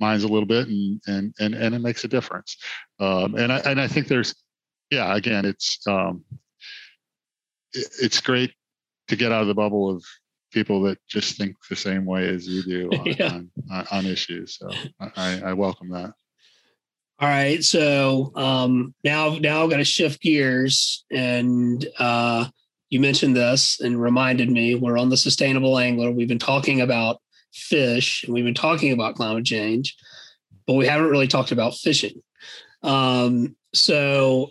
[0.00, 2.56] minds a little bit, and and and and it makes a difference.
[3.00, 4.34] Um, and I and I think there's,
[4.90, 6.24] yeah, again, it's um,
[7.72, 8.54] it, it's great
[9.08, 10.04] to get out of the bubble of
[10.52, 13.40] people that just think the same way as you do on, yeah.
[13.70, 14.56] on, on, issues.
[14.58, 14.70] So
[15.16, 16.12] I, I welcome that.
[17.18, 17.64] All right.
[17.64, 22.46] So um, now, now I've got to shift gears, and uh,
[22.90, 26.10] you mentioned this and reminded me we're on the sustainable angler.
[26.10, 27.22] We've been talking about
[27.54, 29.96] fish, and we've been talking about climate change,
[30.66, 32.22] but we haven't really talked about fishing.
[32.82, 34.50] Um, so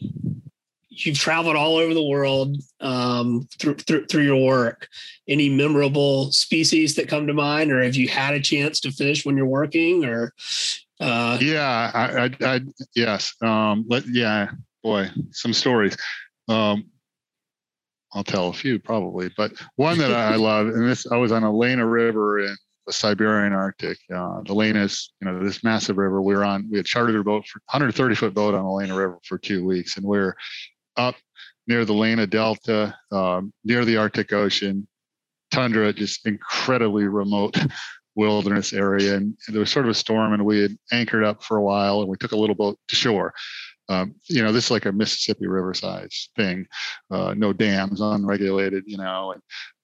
[0.89, 4.88] you've traveled all over the world um, through, through, through your work.
[5.28, 9.24] Any memorable species that come to mind, or have you had a chance to fish
[9.24, 10.34] when you're working, or
[11.00, 12.62] uh, yeah, I, I, I
[12.96, 13.34] yes.
[13.41, 14.50] Um, let, yeah,
[14.84, 15.98] boy, some stories.
[16.48, 16.86] Um,
[18.14, 21.43] I'll tell a few probably, but one that I love, and this I was on
[21.43, 22.56] a Lena River in
[22.88, 23.98] the Siberian Arctic.
[24.14, 26.22] Uh, the Lena is, you know, this massive river.
[26.22, 28.96] We were on, we had chartered a boat for 130 foot boat on the Lena
[28.96, 30.36] River for two weeks, and we are
[30.96, 31.16] up
[31.68, 34.88] near the Lena Delta, um, near the Arctic Ocean,
[35.52, 37.58] tundra, just incredibly remote
[38.16, 39.16] wilderness area.
[39.16, 42.01] And, there was sort of a storm, and we had anchored up for a while,
[42.01, 43.34] and we took a little boat to shore.
[43.88, 46.66] Um, you know, this is like a Mississippi River size thing,
[47.11, 48.84] uh, no dams, unregulated.
[48.88, 49.41] You know, and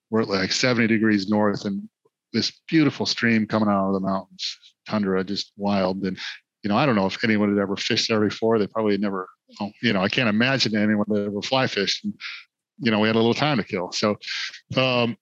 [0.10, 1.88] we're like 70 degrees north, and
[2.34, 4.58] this beautiful stream coming out of the mountains,
[4.88, 6.02] tundra, just wild.
[6.04, 6.18] And
[6.64, 8.60] you know, I don't know if anyone had ever fished there before.
[8.60, 9.28] They probably never.
[9.82, 12.06] You know, I can't imagine anyone that ever fly fished.
[12.06, 12.14] And,
[12.80, 13.92] you know, we had a little time to kill.
[13.92, 14.16] So,
[14.78, 15.18] um,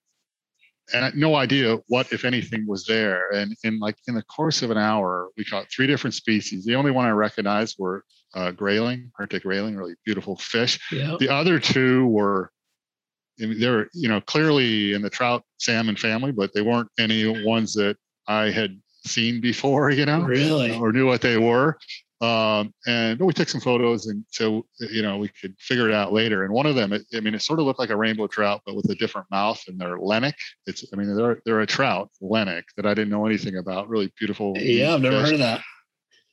[0.92, 3.30] and no idea what, if anything, was there.
[3.30, 6.64] And in like in the course of an hour, we caught three different species.
[6.64, 10.78] The only one I recognized were uh, grayling, Arctic grayling, really beautiful fish.
[10.92, 11.18] Yep.
[11.18, 12.50] The other two were
[13.38, 17.96] they're you know clearly in the trout salmon family, but they weren't any ones that
[18.26, 21.78] I had seen before, you know, really, or knew what they were.
[22.20, 25.94] Um, and but we took some photos, and so you know we could figure it
[25.94, 26.44] out later.
[26.44, 28.60] And one of them, it, I mean, it sort of looked like a rainbow trout,
[28.66, 29.62] but with a different mouth.
[29.68, 30.34] And they're lenok.
[30.66, 33.88] It's, I mean, they're they're a trout, lenok, that I didn't know anything about.
[33.88, 34.54] Really beautiful.
[34.58, 35.24] Yeah, I've never fish.
[35.24, 35.62] heard of that.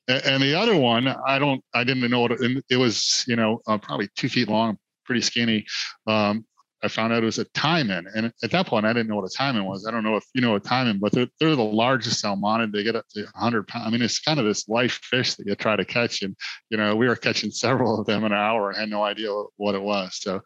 [0.09, 3.23] And, and the other one, I don't, I didn't know what it, it was.
[3.25, 5.65] You know, uh, probably two feet long, pretty skinny.
[6.05, 6.45] Um,
[6.83, 8.05] I found out it was a taimen.
[8.15, 9.87] And at that point, I didn't know what a taimen was.
[9.87, 12.71] I don't know if you know a taimen, but they're, they're the largest salmonid.
[12.71, 13.87] They get up to 100 pounds.
[13.87, 16.21] I mean, it's kind of this life fish that you try to catch.
[16.21, 16.35] And,
[16.69, 19.29] you know, we were catching several of them in an hour and had no idea
[19.55, 20.19] what it was.
[20.21, 20.41] So,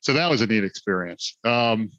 [0.00, 1.36] so that was a neat experience.
[1.44, 1.90] Um,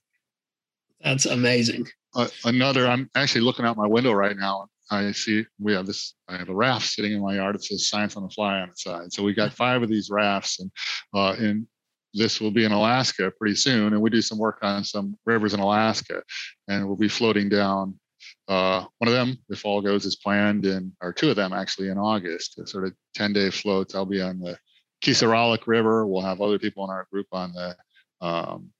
[1.03, 1.88] That's amazing.
[2.15, 4.67] Uh, another, I'm actually looking out my window right now.
[4.91, 6.13] I see we have this.
[6.27, 7.55] I have a raft sitting in my yard.
[7.55, 9.11] It says "Science on the Fly" on its side.
[9.11, 10.71] So we got five of these rafts, and
[11.13, 11.67] uh, in
[12.16, 15.53] this will be in Alaska pretty soon, and we do some work on some rivers
[15.53, 16.24] in Alaska,
[16.68, 17.99] and we'll be floating down
[18.47, 21.89] uh, one of them, if all goes as planned, and or two of them actually
[21.89, 23.95] in August, sort of 10 day floats.
[23.95, 24.57] I'll be on the
[25.03, 26.07] Kisaralik River.
[26.07, 27.76] We'll have other people in our group on the
[28.22, 28.72] um,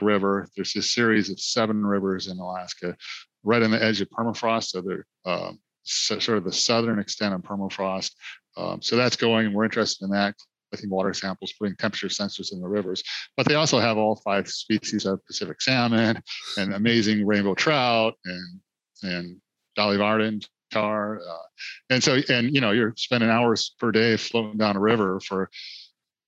[0.00, 0.48] River.
[0.56, 2.96] There's this series of seven rivers in Alaska,
[3.42, 4.68] right on the edge of permafrost.
[4.68, 8.12] So they're um, sort of the southern extent of permafrost.
[8.56, 9.52] Um, so that's going.
[9.52, 10.34] We're interested in that
[10.70, 13.02] collecting water samples, putting temperature sensors in the rivers.
[13.36, 16.22] But they also have all five species of Pacific salmon
[16.56, 18.60] and amazing rainbow trout and
[19.02, 19.40] and
[19.76, 20.40] Dolly Varden
[20.72, 21.20] char.
[21.20, 21.46] Uh,
[21.90, 25.50] and so, and you know, you're spending hours per day floating down a river for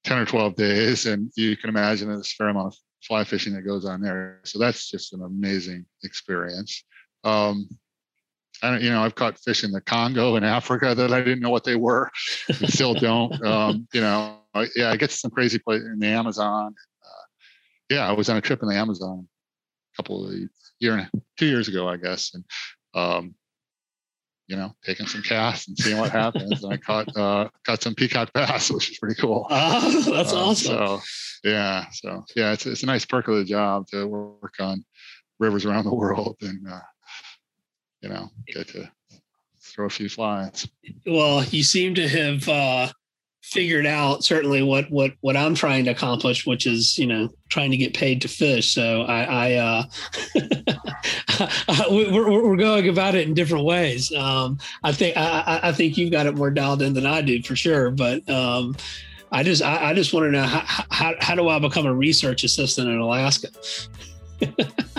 [0.05, 1.07] 10 or 12 days.
[1.07, 4.41] And you can imagine a fair amount of fly fishing that goes on there.
[4.45, 6.85] So that's just an amazing experience.
[7.25, 7.69] Um,
[8.63, 11.41] I don't, you know, I've caught fish in the Congo and Africa that I didn't
[11.41, 12.11] know what they were.
[12.69, 13.45] still don't.
[13.45, 14.39] Um, you know,
[14.77, 16.75] yeah, I get to some crazy place in the Amazon.
[17.05, 17.25] Uh,
[17.95, 19.29] yeah, I was on a trip in the Amazon
[19.95, 20.35] a couple of
[20.79, 22.45] year and two years ago, I guess, and
[22.95, 23.35] um,
[24.51, 26.65] you know, taking some casts and seeing what happens.
[26.65, 29.47] and I caught uh, caught some peacock bass, which is pretty cool.
[29.49, 30.75] Oh, that's uh, awesome.
[30.75, 31.01] So
[31.45, 34.85] yeah, so yeah, it's it's a nice perk of the job to work on
[35.39, 36.81] rivers around the world and uh,
[38.01, 38.91] you know, get to
[39.61, 40.69] throw a few flies.
[41.07, 42.93] Well, you seem to have uh,
[43.43, 47.71] figured out certainly what what what I'm trying to accomplish, which is you know trying
[47.71, 48.73] to get paid to fish.
[48.73, 49.85] So I, I uh,
[51.91, 54.13] we're, we're going about it in different ways.
[54.15, 57.43] Um, I think I, I think you've got it more dialed in than I do
[57.43, 58.29] for sure, but.
[58.29, 58.77] Um,
[59.33, 61.95] I just I, I just want to know how, how, how do I become a
[61.95, 63.47] research assistant in Alaska?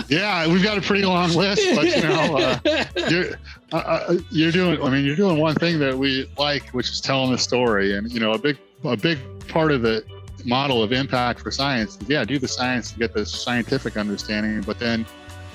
[0.08, 3.26] Yeah, we've got a pretty long list, but you know, uh, you're
[3.72, 4.82] uh, uh, you're doing.
[4.82, 7.96] I mean, you're doing one thing that we like, which is telling the story.
[7.96, 9.18] And you know, a big a big
[9.48, 10.04] part of the
[10.44, 14.60] model of impact for science is yeah, do the science to get the scientific understanding,
[14.62, 15.06] but then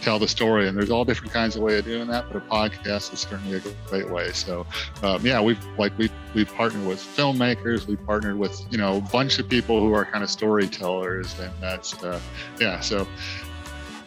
[0.02, 0.68] tell the story.
[0.68, 3.58] And there's all different kinds of way of doing that, but a podcast is certainly
[3.58, 4.32] a great way.
[4.32, 4.66] So,
[5.04, 9.02] um, yeah, we've like we we partnered with filmmakers, we partnered with you know a
[9.02, 12.20] bunch of people who are kind of storytellers, and that's uh,
[12.60, 12.80] yeah.
[12.80, 13.08] So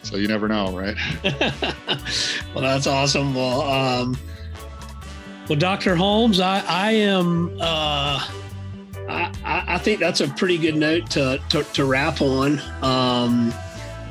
[0.03, 0.95] so you never know, right?
[2.53, 3.35] well, that's awesome.
[3.35, 4.17] Well, um,
[5.47, 5.95] well, Dr.
[5.95, 7.57] Holmes, I, I am.
[7.59, 8.27] Uh,
[9.09, 12.59] I, I think that's a pretty good note to to, to wrap on.
[12.81, 13.53] Um,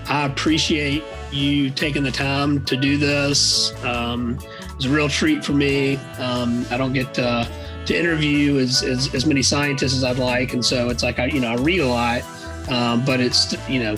[0.06, 3.72] I appreciate you taking the time to do this.
[3.84, 4.38] Um,
[4.74, 5.96] it's a real treat for me.
[6.18, 7.48] Um, I don't get to,
[7.86, 11.26] to interview as, as, as many scientists as I'd like, and so it's like I
[11.26, 12.22] you know I read a lot,
[12.68, 13.96] um, but it's you know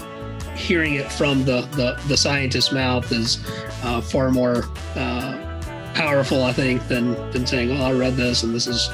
[0.56, 3.44] hearing it from the the, the scientist's mouth is
[3.82, 5.38] uh, far more uh,
[5.94, 8.88] powerful, I think, than than saying, "Oh, I read this and this is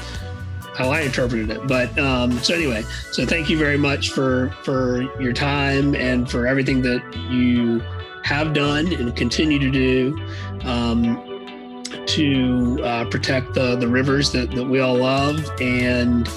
[0.75, 5.01] how I interpreted it." But um, so anyway, so thank you very much for for
[5.21, 7.79] your time and for everything that you
[8.23, 10.19] have done and continue to do.
[10.63, 11.25] Um,
[12.05, 16.27] to uh, protect the, the rivers that, that we all love and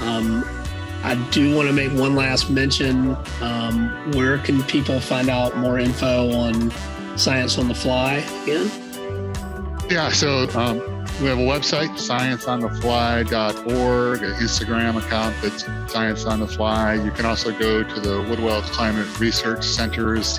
[0.00, 0.44] um,
[1.04, 3.16] I do want to make one last mention.
[3.40, 6.72] Um, where can people find out more info on
[7.16, 8.70] Science on the Fly again?
[9.88, 10.78] Yeah, so um,
[11.20, 16.94] we have a website, scienceonthefly.org, an Instagram account that's Science on the Fly.
[16.94, 20.38] You can also go to the Woodwell Climate Research Center's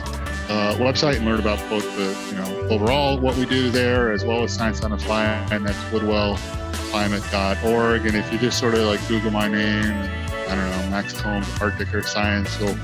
[0.50, 4.24] uh, website and learn about both the, you know, overall what we do there as
[4.24, 8.06] well as Science on the Fly, and that's woodwellclimate.org.
[8.06, 10.08] And if you just sort of like Google my name,
[10.50, 12.60] I don't know, Max Holmes, Arctic Earth Science.
[12.60, 12.76] You'll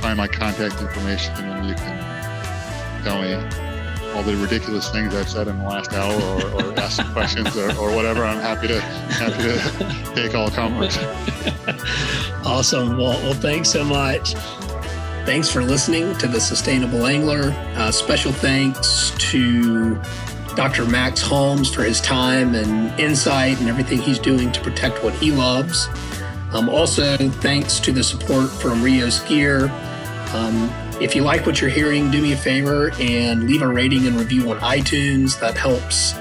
[0.00, 3.34] find my contact information and you can tell me
[4.14, 7.56] all the ridiculous things I've said in the last hour or, or ask some questions
[7.56, 8.24] or, or, whatever.
[8.24, 10.98] I'm happy to happy to take all comments.
[12.44, 12.98] awesome.
[12.98, 14.34] Well, well, thanks so much.
[15.24, 17.52] Thanks for listening to the Sustainable Angler.
[17.76, 19.94] Uh, special thanks to
[20.56, 20.84] Dr.
[20.84, 25.30] Max Holmes for his time and insight and everything he's doing to protect what he
[25.30, 25.86] loves.
[26.54, 29.70] Um, also, thanks to the support from Rheos Gear.
[30.34, 34.06] Um, if you like what you're hearing, do me a favor and leave a rating
[34.06, 35.40] and review on iTunes.
[35.40, 36.14] That helps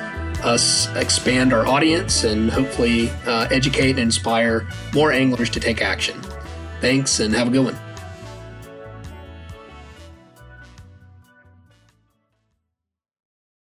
[0.44, 6.20] us expand our audience and hopefully uh, educate and inspire more anglers to take action.
[6.80, 7.91] Thanks and have a good one.